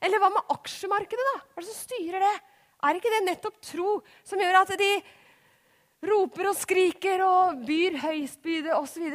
Eller 0.03 0.19
hva 0.19 0.27
med 0.33 0.49
aksjemarkedet, 0.51 1.27
da? 1.29 1.35
Hva 1.47 1.61
er 1.61 1.63
det 1.63 1.67
som 1.69 1.77
styrer 1.77 2.23
det? 2.25 2.31
Er 2.83 2.97
ikke 2.97 3.11
det 3.13 3.19
nettopp 3.23 3.59
tro 3.63 3.91
som 4.27 4.41
gjør 4.43 4.57
at 4.59 4.73
de 4.81 4.89
roper 6.09 6.49
og 6.49 6.57
skriker 6.59 7.21
og 7.23 7.61
byr 7.63 7.95
høystbyde 8.01 8.75
osv., 8.75 9.05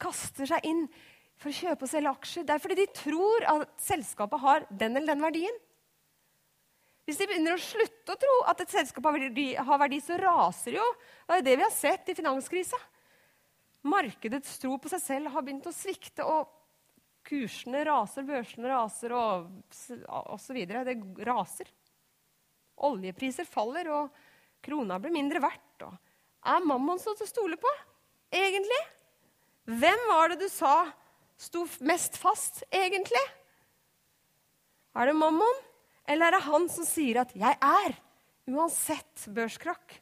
kaster 0.00 0.48
seg 0.48 0.64
inn 0.70 0.86
for 1.36 1.50
å 1.50 1.56
kjøpe 1.58 1.84
og 1.84 1.90
selge 1.90 2.12
aksjer? 2.16 2.46
Det 2.48 2.54
er 2.54 2.62
fordi 2.64 2.78
de 2.78 2.86
tror 2.96 3.44
at 3.50 3.74
selskapet 3.84 4.40
har 4.40 4.64
den 4.70 4.96
eller 4.96 5.12
den 5.12 5.26
verdien. 5.26 5.58
Hvis 7.04 7.20
de 7.20 7.26
begynner 7.28 7.58
å 7.58 7.60
slutte 7.60 8.14
å 8.14 8.22
tro 8.22 8.38
at 8.54 8.64
et 8.64 8.72
selskap 8.72 9.04
har 9.04 9.18
verdi, 9.18 9.50
har 9.52 9.82
verdi 9.84 10.00
så 10.00 10.16
raser 10.22 10.78
jo. 10.78 10.88
Det 11.28 11.42
er 11.42 11.44
det 11.44 11.58
vi 11.60 11.66
har 11.66 11.76
sett 11.76 12.08
i 12.08 12.16
finanskrisa. 12.16 12.80
Markedets 13.84 14.56
tro 14.64 14.80
på 14.80 14.88
seg 14.94 15.04
selv 15.04 15.34
har 15.34 15.44
begynt 15.44 15.68
å 15.68 15.74
svikte, 15.76 16.24
og 16.24 16.56
kursene 17.30 17.84
raser, 17.86 18.26
børsene 18.26 18.70
raser 18.72 19.14
og 19.14 20.32
osv. 20.34 20.64
Det 20.66 20.96
raser. 21.28 21.70
Oljepriser 22.90 23.46
faller, 23.46 23.90
og 23.94 24.64
krona 24.64 24.98
blir 24.98 25.14
mindre 25.14 25.42
verdt. 25.42 25.86
Er 26.40 26.64
mammon 26.66 26.98
så 27.00 27.14
til 27.14 27.28
å 27.28 27.30
stole 27.30 27.58
på, 27.60 27.70
egentlig? 28.34 28.80
Hvem 29.70 30.06
var 30.08 30.32
det 30.32 30.40
du 30.42 30.48
sa 30.50 30.90
sto 31.40 31.66
mest 31.86 32.18
fast, 32.20 32.62
egentlig? 32.72 33.22
Er 34.96 35.06
det 35.08 35.16
mammon, 35.16 35.60
eller 36.10 36.26
er 36.26 36.36
det 36.36 36.46
han 36.48 36.68
som 36.72 36.84
sier 36.84 37.20
at 37.22 37.32
'jeg 37.36 37.56
er', 37.60 37.98
uansett 38.50 39.28
børskrakk? 39.28 40.00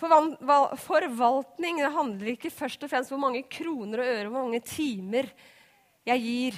Forvaltning 0.00 1.80
det 1.82 1.92
handler 1.94 2.32
ikke 2.32 2.52
først 2.52 2.84
og 2.84 2.90
fremst 2.92 3.12
om 3.12 3.18
hvor 3.18 3.26
mange 3.28 3.44
kroner 3.52 4.02
og 4.02 4.12
øre 4.14 4.28
hvor 4.30 4.46
mange 4.46 4.62
timer 4.64 5.28
jeg 6.08 6.22
gir. 6.24 6.54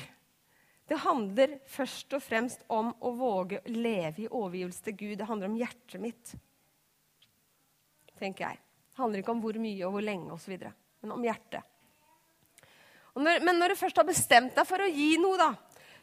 Det 0.89 0.99
handler 1.03 1.59
først 1.71 2.15
og 2.15 2.23
fremst 2.23 2.63
om 2.73 2.93
å 3.01 3.13
våge 3.17 3.59
å 3.63 3.73
leve 3.73 4.25
i 4.25 4.31
overgivelse 4.31 4.85
til 4.87 4.97
Gud. 4.99 5.17
Det 5.19 5.29
handler 5.29 5.51
om 5.51 5.59
hjertet 5.59 6.01
mitt, 6.03 6.35
tenker 8.21 8.47
jeg. 8.47 8.63
Det 8.93 9.01
handler 9.01 9.23
ikke 9.23 9.35
om 9.35 9.43
hvor 9.43 9.57
mye 9.63 9.87
og 9.89 9.95
hvor 9.97 10.05
lenge 10.05 10.35
osv., 10.35 10.55
men 11.03 11.15
om 11.15 11.25
hjertet. 11.25 11.63
Og 13.13 13.25
når, 13.25 13.43
men 13.45 13.59
når 13.59 13.73
du 13.73 13.81
først 13.81 13.99
har 14.01 14.09
bestemt 14.09 14.55
deg 14.57 14.69
for 14.69 14.85
å 14.85 14.89
gi 14.89 15.17
noe, 15.21 15.37
da, 15.41 15.51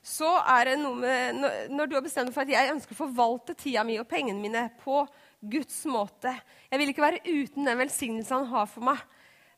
så 0.05 0.35
er 0.57 0.71
det 0.71 0.75
noe 0.79 0.95
med 0.97 1.39
når, 1.73 1.89
du 1.89 1.95
har 1.97 2.05
bestemt 2.05 2.29
deg 2.29 2.35
for 2.35 2.45
at 2.45 2.53
jeg 2.53 2.73
ønsker 2.73 2.95
å 2.95 3.01
forvalte 3.03 3.55
tida 3.57 3.83
mi 3.87 3.97
og 3.99 4.07
pengene 4.09 4.41
mine 4.41 4.65
på 4.83 5.01
Guds 5.39 5.85
måte 5.87 6.33
Jeg 6.67 6.81
vil 6.81 6.91
ikke 6.91 7.05
være 7.05 7.23
uten 7.23 7.67
den 7.67 7.79
velsignelsen 7.79 8.41
han 8.41 8.49
har 8.51 8.67
for 8.67 8.85
meg. 8.91 9.01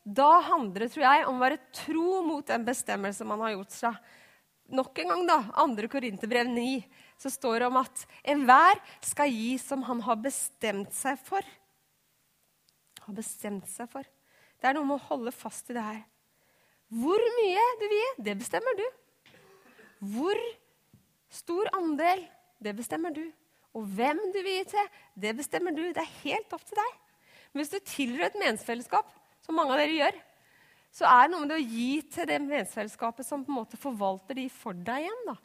Da 0.02 0.40
handler 0.48 0.84
det, 0.84 0.92
tror 0.94 1.04
jeg, 1.04 1.26
om 1.28 1.38
å 1.38 1.44
være 1.44 1.60
tro 1.74 2.22
mot 2.26 2.46
den 2.46 2.64
bestemmelse 2.66 3.26
man 3.26 3.42
har 3.44 3.54
gjort 3.54 3.74
seg. 3.74 3.98
Nok 4.72 4.98
en 5.02 5.12
gang, 5.12 5.26
da, 5.28 5.36
2. 5.58 5.88
Korinterbrev 5.92 6.48
9, 6.50 6.80
så 7.20 7.30
står 7.30 7.60
det 7.60 7.68
om 7.68 7.78
at 7.82 8.04
enhver 8.32 8.80
skal 9.04 9.30
gi 9.30 9.52
som 9.62 9.84
han 9.86 10.00
har 10.02 10.18
bestemt 10.22 10.94
seg 10.96 11.20
for. 11.22 11.46
Har 13.04 13.14
bestemt 13.14 13.68
seg 13.70 13.90
for. 13.92 14.06
Det 14.58 14.70
er 14.70 14.78
noe 14.78 14.88
med 14.88 14.98
å 14.98 15.06
holde 15.10 15.34
fast 15.34 15.70
i 15.70 15.76
det 15.76 15.84
her. 15.84 16.00
Hvor 16.92 17.22
mye 17.36 17.68
du 17.78 17.86
vil 17.86 17.98
gi, 17.98 18.10
det 18.26 18.38
bestemmer 18.40 18.78
du. 18.78 18.84
Hvor 20.14 20.40
stor 21.32 21.70
andel, 21.78 22.26
det 22.62 22.74
bestemmer 22.78 23.14
du. 23.14 23.24
Og 23.76 23.86
hvem 23.96 24.20
du 24.34 24.38
vil 24.42 24.58
gi 24.58 24.66
til, 24.74 24.90
det 25.24 25.36
bestemmer 25.38 25.74
du. 25.76 25.84
Det 25.94 26.02
er 26.02 26.18
helt 26.22 26.52
opp 26.52 26.64
til 26.68 26.78
deg. 26.78 26.98
Men 27.52 27.62
hvis 27.62 27.72
du 27.72 27.78
tilhører 27.88 28.30
et 28.30 28.38
menighetsfellesskap, 28.40 29.08
som 29.44 29.56
mange 29.58 29.74
av 29.74 29.82
dere 29.82 29.96
gjør, 29.96 30.18
så 30.92 31.08
er 31.08 31.24
det 31.24 31.32
noe 31.32 31.44
med 31.44 31.52
det 31.54 31.60
å 31.60 31.70
gi 31.72 31.92
til 32.12 32.28
det 32.28 32.38
menighetsfellesskapet 32.44 33.26
som 33.26 33.44
på 33.44 33.52
en 33.52 33.60
måte 33.62 33.80
forvalter 33.80 34.36
de 34.36 34.46
for 34.52 34.76
deg 34.76 35.06
igjen. 35.06 35.22
da. 35.28 35.36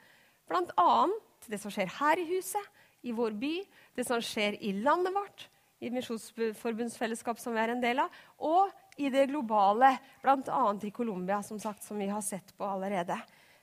Blant 0.48 0.74
annet 0.80 1.48
det 1.52 1.60
som 1.62 1.72
skjer 1.72 1.92
her 2.00 2.20
i 2.20 2.28
huset, 2.34 2.74
i 3.08 3.14
vår 3.16 3.38
by, 3.40 3.54
det 3.96 4.08
som 4.08 4.20
skjer 4.24 4.58
i 4.66 4.74
landet 4.84 5.16
vårt, 5.16 5.48
i 5.80 5.92
Misjonsforbundsfellesskap 5.94 7.40
som 7.40 7.54
vi 7.54 7.62
er 7.62 7.76
en 7.76 7.84
del 7.84 8.02
av, 8.02 8.14
og 8.44 8.74
i 8.98 9.12
det 9.14 9.28
globale, 9.30 9.94
bl.a. 10.24 10.62
i 10.84 10.92
Colombia, 10.92 11.44
som 11.46 11.60
som 11.62 12.00
vi 12.00 12.08
har 12.10 12.24
sett 12.26 12.56
på 12.58 12.66
allerede. 12.66 13.16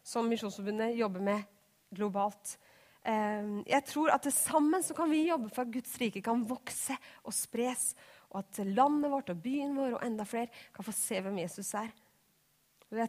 Som 0.04 0.28
Misjonsforbundet 0.30 0.94
jobber 0.96 1.20
med 1.20 1.42
globalt. 1.90 2.56
Eh, 3.04 3.62
Jeg 3.68 3.84
tror 3.84 4.12
at 4.14 4.26
sammen 4.32 4.82
så 4.82 4.94
kan 4.96 5.10
vi 5.10 5.26
jobbe 5.28 5.50
for 5.52 5.62
at 5.62 5.72
Guds 5.72 5.94
rike 6.00 6.22
kan 6.24 6.44
vokse 6.48 6.96
og 7.24 7.34
spres, 7.36 7.92
og 8.30 8.40
at 8.40 8.64
landet 8.66 9.12
vårt 9.12 9.30
og 9.30 9.42
byen 9.42 9.76
vår 9.76 9.98
og 9.98 10.06
enda 10.06 10.24
flere 10.24 10.50
kan 10.74 10.84
få 10.86 10.92
se 10.96 11.20
hvem 11.20 11.38
Jesus 11.44 11.74
er. 11.74 11.92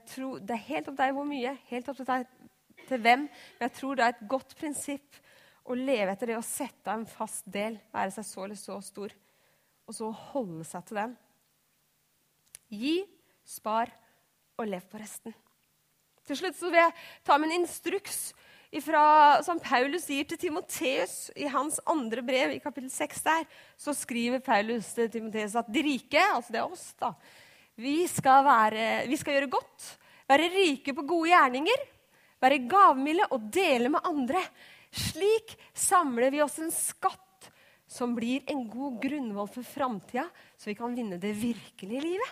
Tror, 0.09 0.39
Det 0.39 0.51
er 0.51 0.67
helt 0.69 0.87
opp 0.89 0.97
deg 0.97 1.13
hvor 1.13 1.27
mye, 1.27 1.57
helt 1.69 1.89
opp 1.89 1.97
til 1.97 2.05
deg 2.05 2.25
til 2.87 3.01
hvem, 3.01 3.27
men 3.27 3.65
jeg 3.69 3.73
tror 3.73 3.95
det 3.95 4.03
er 4.05 4.13
et 4.13 4.27
godt 4.29 4.55
prinsipp 4.59 5.15
å 5.65 5.73
leve 5.77 6.11
etter 6.11 6.27
det 6.27 6.37
å 6.37 6.45
sette 6.45 6.91
av 6.91 6.99
en 6.99 7.09
fast 7.09 7.45
del, 7.49 7.79
være 7.93 8.11
seg 8.11 8.25
så 8.27 8.43
eller 8.43 8.59
så 8.59 8.77
stor, 8.85 9.13
og 9.85 9.95
så 9.97 10.09
holde 10.33 10.65
seg 10.67 10.85
til 10.85 10.99
den. 10.99 11.15
Gi, 12.69 12.95
spar 13.45 13.93
og 14.57 14.67
lev 14.69 14.85
på 14.89 15.01
resten. 15.01 15.33
Til 16.25 16.39
slutt 16.39 16.57
så 16.57 16.69
vil 16.69 16.81
jeg 16.81 16.95
ta 17.25 17.37
min 17.37 17.53
instruks 17.53 18.33
ifra, 18.75 19.41
som 19.45 19.59
Paulus 19.61 20.05
sier 20.07 20.27
til 20.27 20.39
Timoteus 20.39 21.29
i 21.35 21.47
hans 21.51 21.79
andre 21.89 22.23
brev, 22.25 22.53
i 22.55 22.61
kapittel 22.63 22.91
6 22.91 23.25
der. 23.25 23.47
Så 23.79 23.95
skriver 23.97 24.43
Paulus 24.43 24.91
til 24.95 25.09
Timoteus 25.11 25.55
at 25.59 25.71
de 25.71 25.83
rike, 25.85 26.21
altså 26.35 26.55
det 26.55 26.61
er 26.61 26.69
oss, 26.69 26.87
da, 26.99 27.13
vi 27.75 27.97
skal, 28.07 28.45
være, 28.47 28.85
vi 29.09 29.19
skal 29.19 29.35
gjøre 29.35 29.51
godt, 29.57 29.89
være 30.29 30.51
rike 30.53 30.95
på 30.95 31.03
gode 31.07 31.33
gjerninger, 31.33 31.83
være 32.43 32.63
gavmilde 32.71 33.27
og 33.35 33.49
dele 33.51 33.91
med 33.91 34.07
andre. 34.07 34.41
Slik 34.95 35.57
samler 35.75 36.31
vi 36.31 36.43
oss 36.43 36.57
en 36.63 36.71
skatt 36.71 37.49
som 37.87 38.15
blir 38.15 38.43
en 38.51 38.63
god 38.71 38.97
grunnvoll 39.03 39.49
for 39.51 39.67
framtida, 39.67 40.25
så 40.57 40.71
vi 40.71 40.77
kan 40.77 40.95
vinne 40.95 41.19
det 41.21 41.35
virkelige 41.37 42.03
livet. 42.03 42.31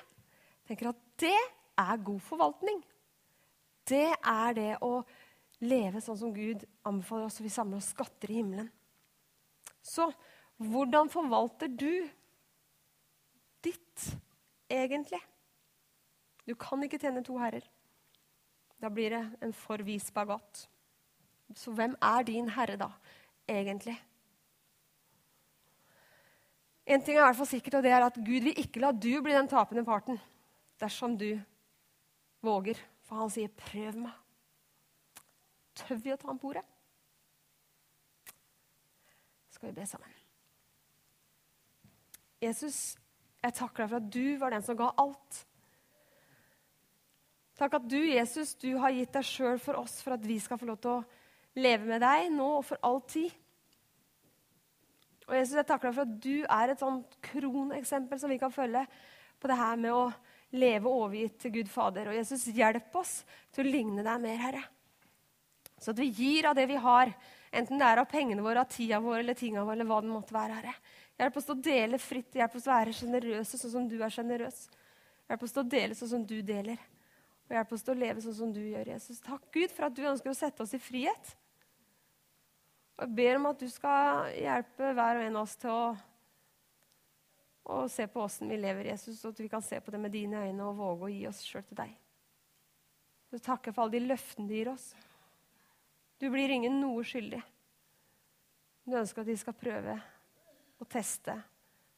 Jeg 0.63 0.73
tenker 0.73 0.93
at 0.93 1.01
Det 1.19 1.38
er 1.79 2.03
god 2.06 2.19
forvaltning. 2.21 2.79
Det 3.88 4.10
er 4.15 4.56
det 4.56 4.71
å 4.82 5.03
leve 5.63 6.02
sånn 6.04 6.19
som 6.19 6.34
Gud 6.36 6.65
anbefaler 6.88 7.28
oss, 7.28 7.39
og 7.39 7.47
vi 7.47 7.54
samler 7.54 7.80
oss 7.80 7.91
skatter 7.93 8.32
i 8.32 8.39
himmelen. 8.41 8.69
Så 9.83 10.08
hvordan 10.62 11.10
forvalter 11.12 11.71
du 11.71 12.08
ditt 13.63 14.08
egentlig? 14.71 15.19
Du 16.48 16.56
kan 16.60 16.83
ikke 16.83 17.00
tjene 17.00 17.23
to 17.23 17.38
herrer. 17.40 17.65
Da 18.83 18.92
blir 18.92 19.15
det 19.15 19.23
en 19.44 19.54
for 19.56 19.83
vis 19.85 20.10
bagat. 20.12 20.65
Så 21.56 21.71
hvem 21.75 21.96
er 22.02 22.25
din 22.27 22.50
herre, 22.52 22.75
da, 22.79 22.90
egentlig? 23.48 23.96
En 26.83 27.04
ting 27.04 27.15
er 27.15 27.21
i 27.21 27.27
hvert 27.29 27.40
fall 27.40 27.48
sikkert, 27.48 27.77
og 27.79 27.85
det 27.85 27.94
er 27.96 28.04
at 28.04 28.17
Gud 28.19 28.50
vil 28.50 28.60
ikke 28.60 28.81
la 28.83 28.92
du 28.92 29.13
bli 29.23 29.35
den 29.35 29.48
tapende 29.48 29.85
parten 29.88 30.19
dersom 30.81 31.15
du 31.19 31.38
våger. 32.44 32.79
For 33.08 33.15
han 33.15 33.29
sier, 33.31 33.48
'Prøv 33.48 33.96
meg'. 34.04 34.23
Tør 35.78 36.02
vi 36.02 36.13
å 36.13 36.17
ta 36.19 36.30
ham 36.30 36.40
på 36.42 36.52
ordet? 36.52 36.65
Skal 39.54 39.71
vi 39.71 39.78
be 39.80 39.88
sammen? 39.90 40.19
Jesus, 42.44 42.78
jeg 43.44 43.56
takker 43.56 43.86
deg 43.86 43.92
for 43.92 44.02
at 44.02 44.12
du 44.12 44.38
var 44.42 44.54
den 44.54 44.65
som 44.65 44.78
ga 44.78 44.90
alt. 45.00 45.44
Takk 47.60 47.78
at 47.78 47.86
du, 47.88 48.00
Jesus, 48.02 48.56
du 48.60 48.74
har 48.82 48.94
gitt 48.96 49.13
deg 49.13 49.28
sjøl 49.28 49.62
for 49.62 49.80
oss 49.80 50.00
for 50.04 50.17
at 50.17 50.26
vi 50.26 50.40
skal 50.42 50.60
få 50.60 50.67
lov 50.67 50.82
til 50.84 50.98
å 50.98 51.62
leve 51.62 51.88
med 51.88 52.02
deg 52.04 52.32
nå 52.34 52.50
og 52.58 52.65
for 52.67 52.82
all 52.86 53.00
tid. 53.08 53.32
Og 55.30 55.36
Jesus, 55.38 55.56
jeg 55.56 55.67
takker 55.69 55.90
deg 55.90 55.96
for 55.96 56.08
at 56.08 56.15
du 56.26 56.38
er 56.44 56.74
et 56.74 56.82
sånt 56.82 57.17
kroneksempel 57.24 58.19
som 58.19 58.32
vi 58.34 58.40
kan 58.42 58.52
følge 58.52 58.84
på 59.40 59.50
det 59.52 59.60
her 59.60 59.80
med 59.80 59.96
å 59.96 60.08
leve 60.54 60.92
overgitt 60.92 61.40
til 61.42 61.54
Gud 61.60 61.69
Fader. 61.71 62.10
Og 62.10 62.17
Jesus, 62.17 62.50
hjelp 62.52 62.96
oss 63.00 63.21
til 63.54 63.63
å 63.63 63.71
ligne 63.71 64.04
deg 64.06 64.26
mer, 64.26 64.42
Herre. 64.42 64.63
Så 65.84 65.92
at 65.92 66.00
vi 66.00 66.08
gir 66.15 66.48
av 66.48 66.56
det 66.56 66.65
vi 66.69 66.79
har, 66.79 67.12
enten 67.52 67.81
det 67.81 67.88
er 67.90 68.00
av 68.00 68.08
pengene 68.10 68.44
våre, 68.46 68.63
av 68.63 68.71
tida 68.71 69.02
vår 69.04 69.19
eller 69.19 69.36
tinga 69.38 69.65
våre, 69.65 69.75
eller 69.75 69.90
hva 69.90 70.00
det 70.04 70.12
måtte 70.13 70.36
være, 70.36 70.62
Herre. 70.62 70.75
Hjelp 71.19 71.38
oss 71.38 71.50
til 71.50 71.58
å 71.58 71.63
dele 71.67 72.00
fritt, 72.02 72.40
hjelp 72.40 72.56
oss 72.58 72.65
til 72.65 72.71
å 72.71 72.77
være 72.77 72.96
sjenerøse 72.98 73.60
sånn 73.60 73.73
som 73.75 73.92
du 73.92 73.98
er 74.00 74.13
sjenerøs. 74.13 74.63
Hjelp 75.29 75.46
oss 75.46 75.56
til 75.56 75.63
å 75.63 75.71
dele 75.75 75.98
sånn 76.00 76.12
som 76.15 76.25
du 76.29 76.38
deler. 76.46 76.81
Og 77.50 77.56
hjelp 77.58 77.75
oss 77.75 77.84
til 77.86 77.94
å 77.94 78.00
leve 78.00 78.23
sånn 78.23 78.38
som 78.40 78.56
du 78.56 78.62
gjør, 78.63 78.94
Jesus. 78.96 79.19
Takk, 79.23 79.44
Gud, 79.54 79.71
for 79.75 79.90
at 79.90 79.98
du 79.98 80.04
ønsker 80.08 80.31
å 80.31 80.38
sette 80.38 80.63
oss 80.63 80.73
i 80.73 80.81
frihet. 80.81 81.36
Og 82.98 83.06
jeg 83.06 83.15
ber 83.19 83.40
om 83.40 83.50
at 83.52 83.62
du 83.62 83.67
skal 83.73 84.31
hjelpe 84.38 84.94
hver 84.96 85.19
og 85.19 85.27
en 85.27 85.38
av 85.38 85.46
oss 85.46 85.56
til 85.60 85.73
å, 85.73 85.86
å 87.73 87.79
se 87.92 88.08
på 88.10 88.23
åssen 88.23 88.52
vi 88.54 88.60
lever, 88.62 88.94
Jesus, 88.94 89.21
og 89.25 89.34
at 89.34 89.42
vi 89.44 89.50
kan 89.52 89.65
se 89.65 89.79
på 89.84 89.94
det 89.94 90.02
med 90.02 90.13
dine 90.13 90.46
øyne 90.46 90.69
og 90.69 90.79
våge 90.79 91.10
å 91.10 91.13
gi 91.13 91.25
oss 91.29 91.42
sjøl 91.46 91.65
til 91.67 91.81
deg. 91.84 91.96
Så 93.34 93.42
takker 93.42 93.73
for 93.73 93.86
alle 93.86 93.98
de 93.98 94.12
løftene 94.12 94.50
du 94.50 94.54
gir 94.56 94.69
oss. 94.73 94.92
Du 96.24 96.30
blir 96.32 96.54
ingen 96.56 96.78
noe 96.80 97.02
skyldig. 97.04 97.42
Du 98.88 98.94
ønsker 98.96 99.26
at 99.26 99.28
de 99.28 99.34
skal 99.36 99.56
prøve 99.60 99.98
og 100.80 100.88
teste 100.88 101.34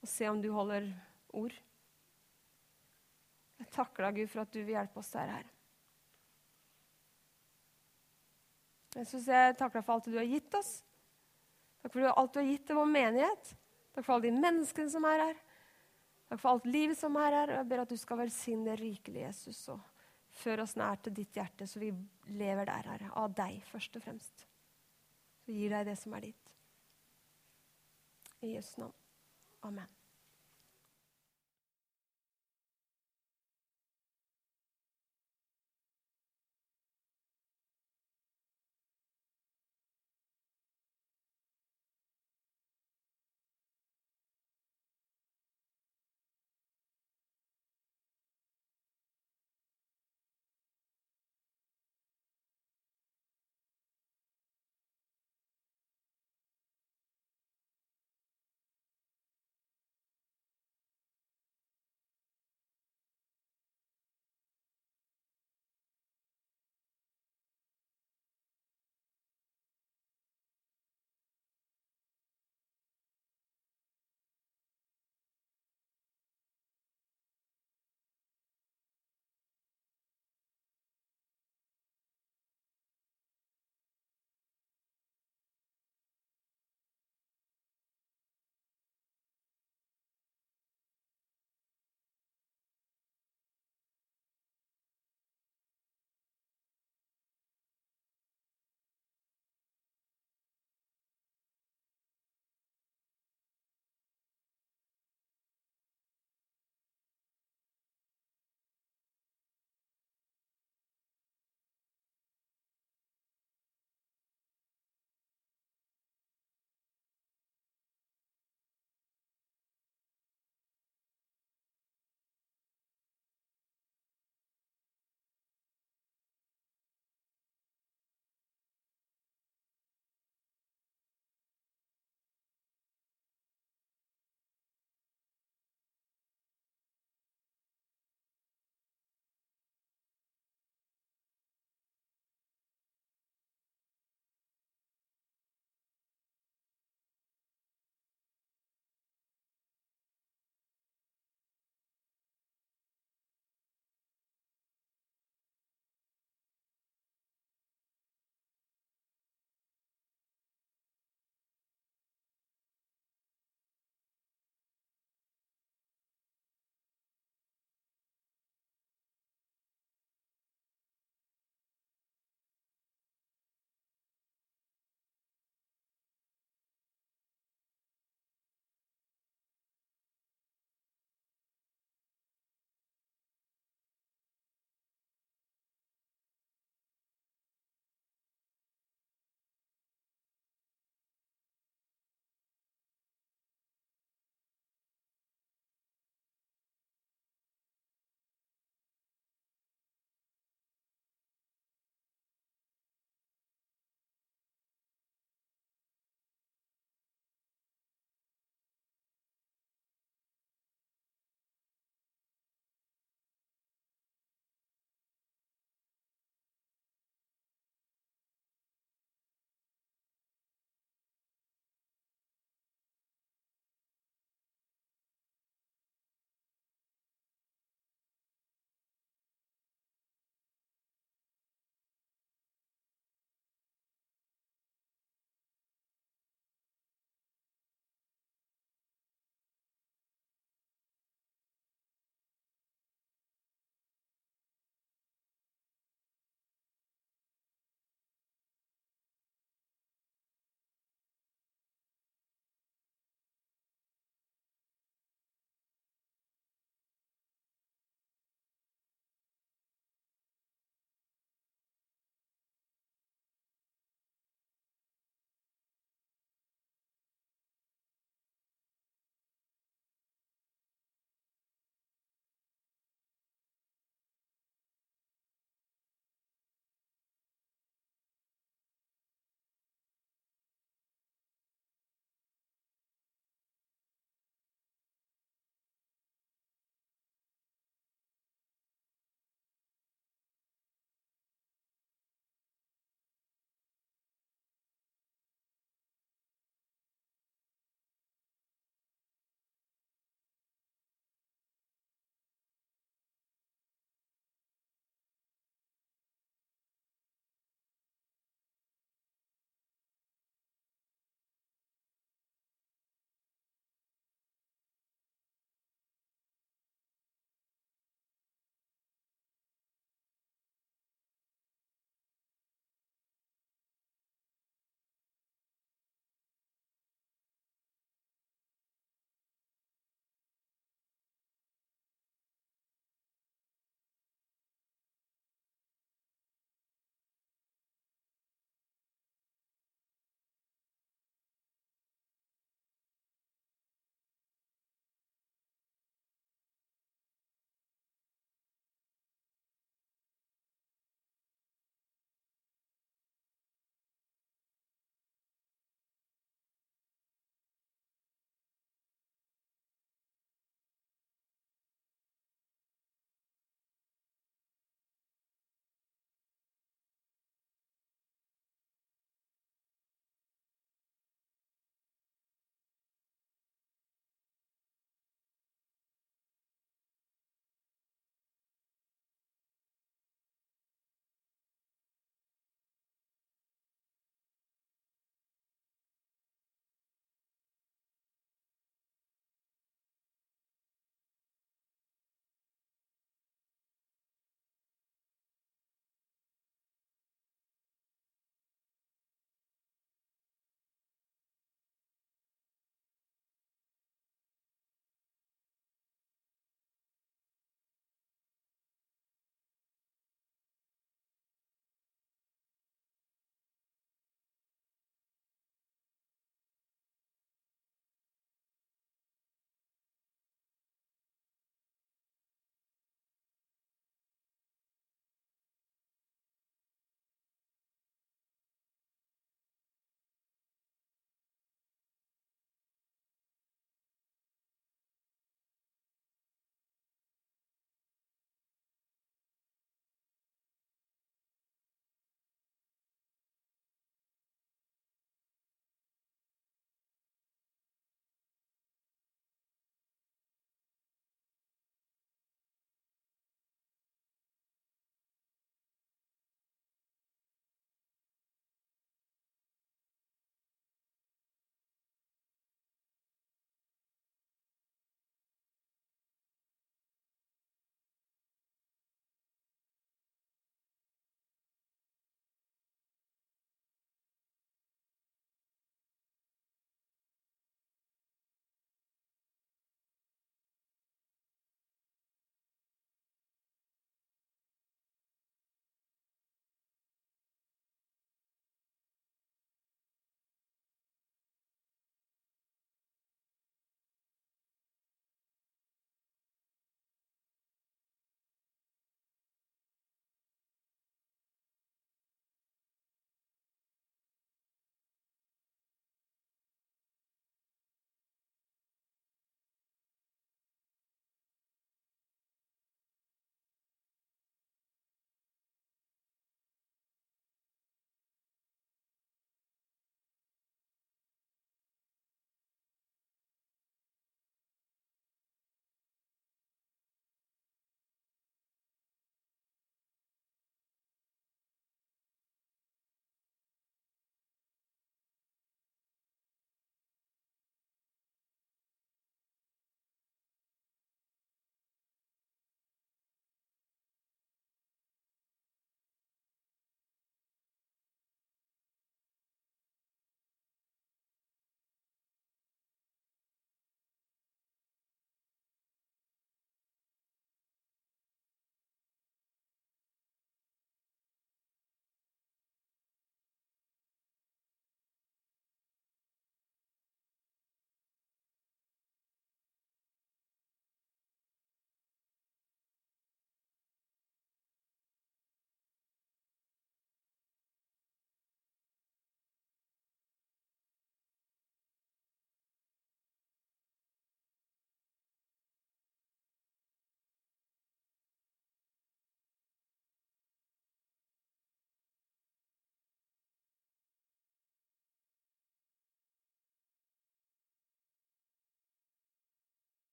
og 0.00 0.08
se 0.08 0.24
om 0.30 0.38
du 0.40 0.46
holder 0.54 0.86
ord. 1.36 1.52
Jeg 3.60 3.68
takker 3.74 4.06
deg, 4.06 4.22
Gud, 4.22 4.30
for 4.32 4.44
at 4.46 4.54
du 4.54 4.62
vil 4.62 4.72
hjelpe 4.72 5.02
oss 5.02 5.12
der 5.12 5.32
her. 5.34 5.50
Jesus, 8.96 9.28
jeg 9.28 9.56
takker 9.58 9.82
deg 9.82 9.84
for 9.84 9.98
alt 9.98 10.08
du 10.08 10.16
har 10.16 10.30
gitt 10.30 10.56
oss. 10.56 10.70
Takk 11.84 11.92
for 11.92 12.08
alt 12.08 12.32
du 12.32 12.40
har 12.40 12.48
gitt 12.48 12.64
til 12.70 12.80
vår 12.80 12.88
menighet. 12.94 13.52
Takk 13.92 14.06
for 14.06 14.16
alle 14.16 14.30
de 14.30 14.44
menneskene 14.46 14.94
som 14.96 15.04
er 15.12 15.26
her. 15.26 15.44
Takk 16.30 16.40
for 16.40 16.54
alt 16.54 16.70
livet 16.72 16.96
som 16.96 17.20
er 17.20 17.36
her. 17.42 17.52
Og 17.52 17.60
jeg 17.60 17.68
ber 17.74 17.84
at 17.84 17.92
du 17.92 18.00
skal 18.00 18.22
velsigne 18.24 18.70
det 18.70 18.80
rikelig, 18.80 19.26
Jesus, 19.26 19.60
og 19.76 19.95
føre 20.36 20.66
oss 20.66 20.76
nær 20.76 21.00
til 21.02 21.14
ditt 21.16 21.36
hjerte, 21.36 21.66
så 21.68 21.80
vi 21.82 21.90
lever 22.28 22.68
der, 22.68 22.90
Herre. 22.92 23.12
Av 23.16 23.34
deg, 23.36 23.62
først 23.70 23.96
og 23.98 24.04
fremst. 24.04 24.46
Så 25.44 25.54
gir 25.54 25.72
deg 25.72 25.86
det 25.88 25.96
som 26.00 26.16
er 26.18 26.28
ditt. 26.28 26.54
I 28.44 28.56
Jesu 28.56 28.74
navn. 28.82 28.96
Amen. 29.66 29.95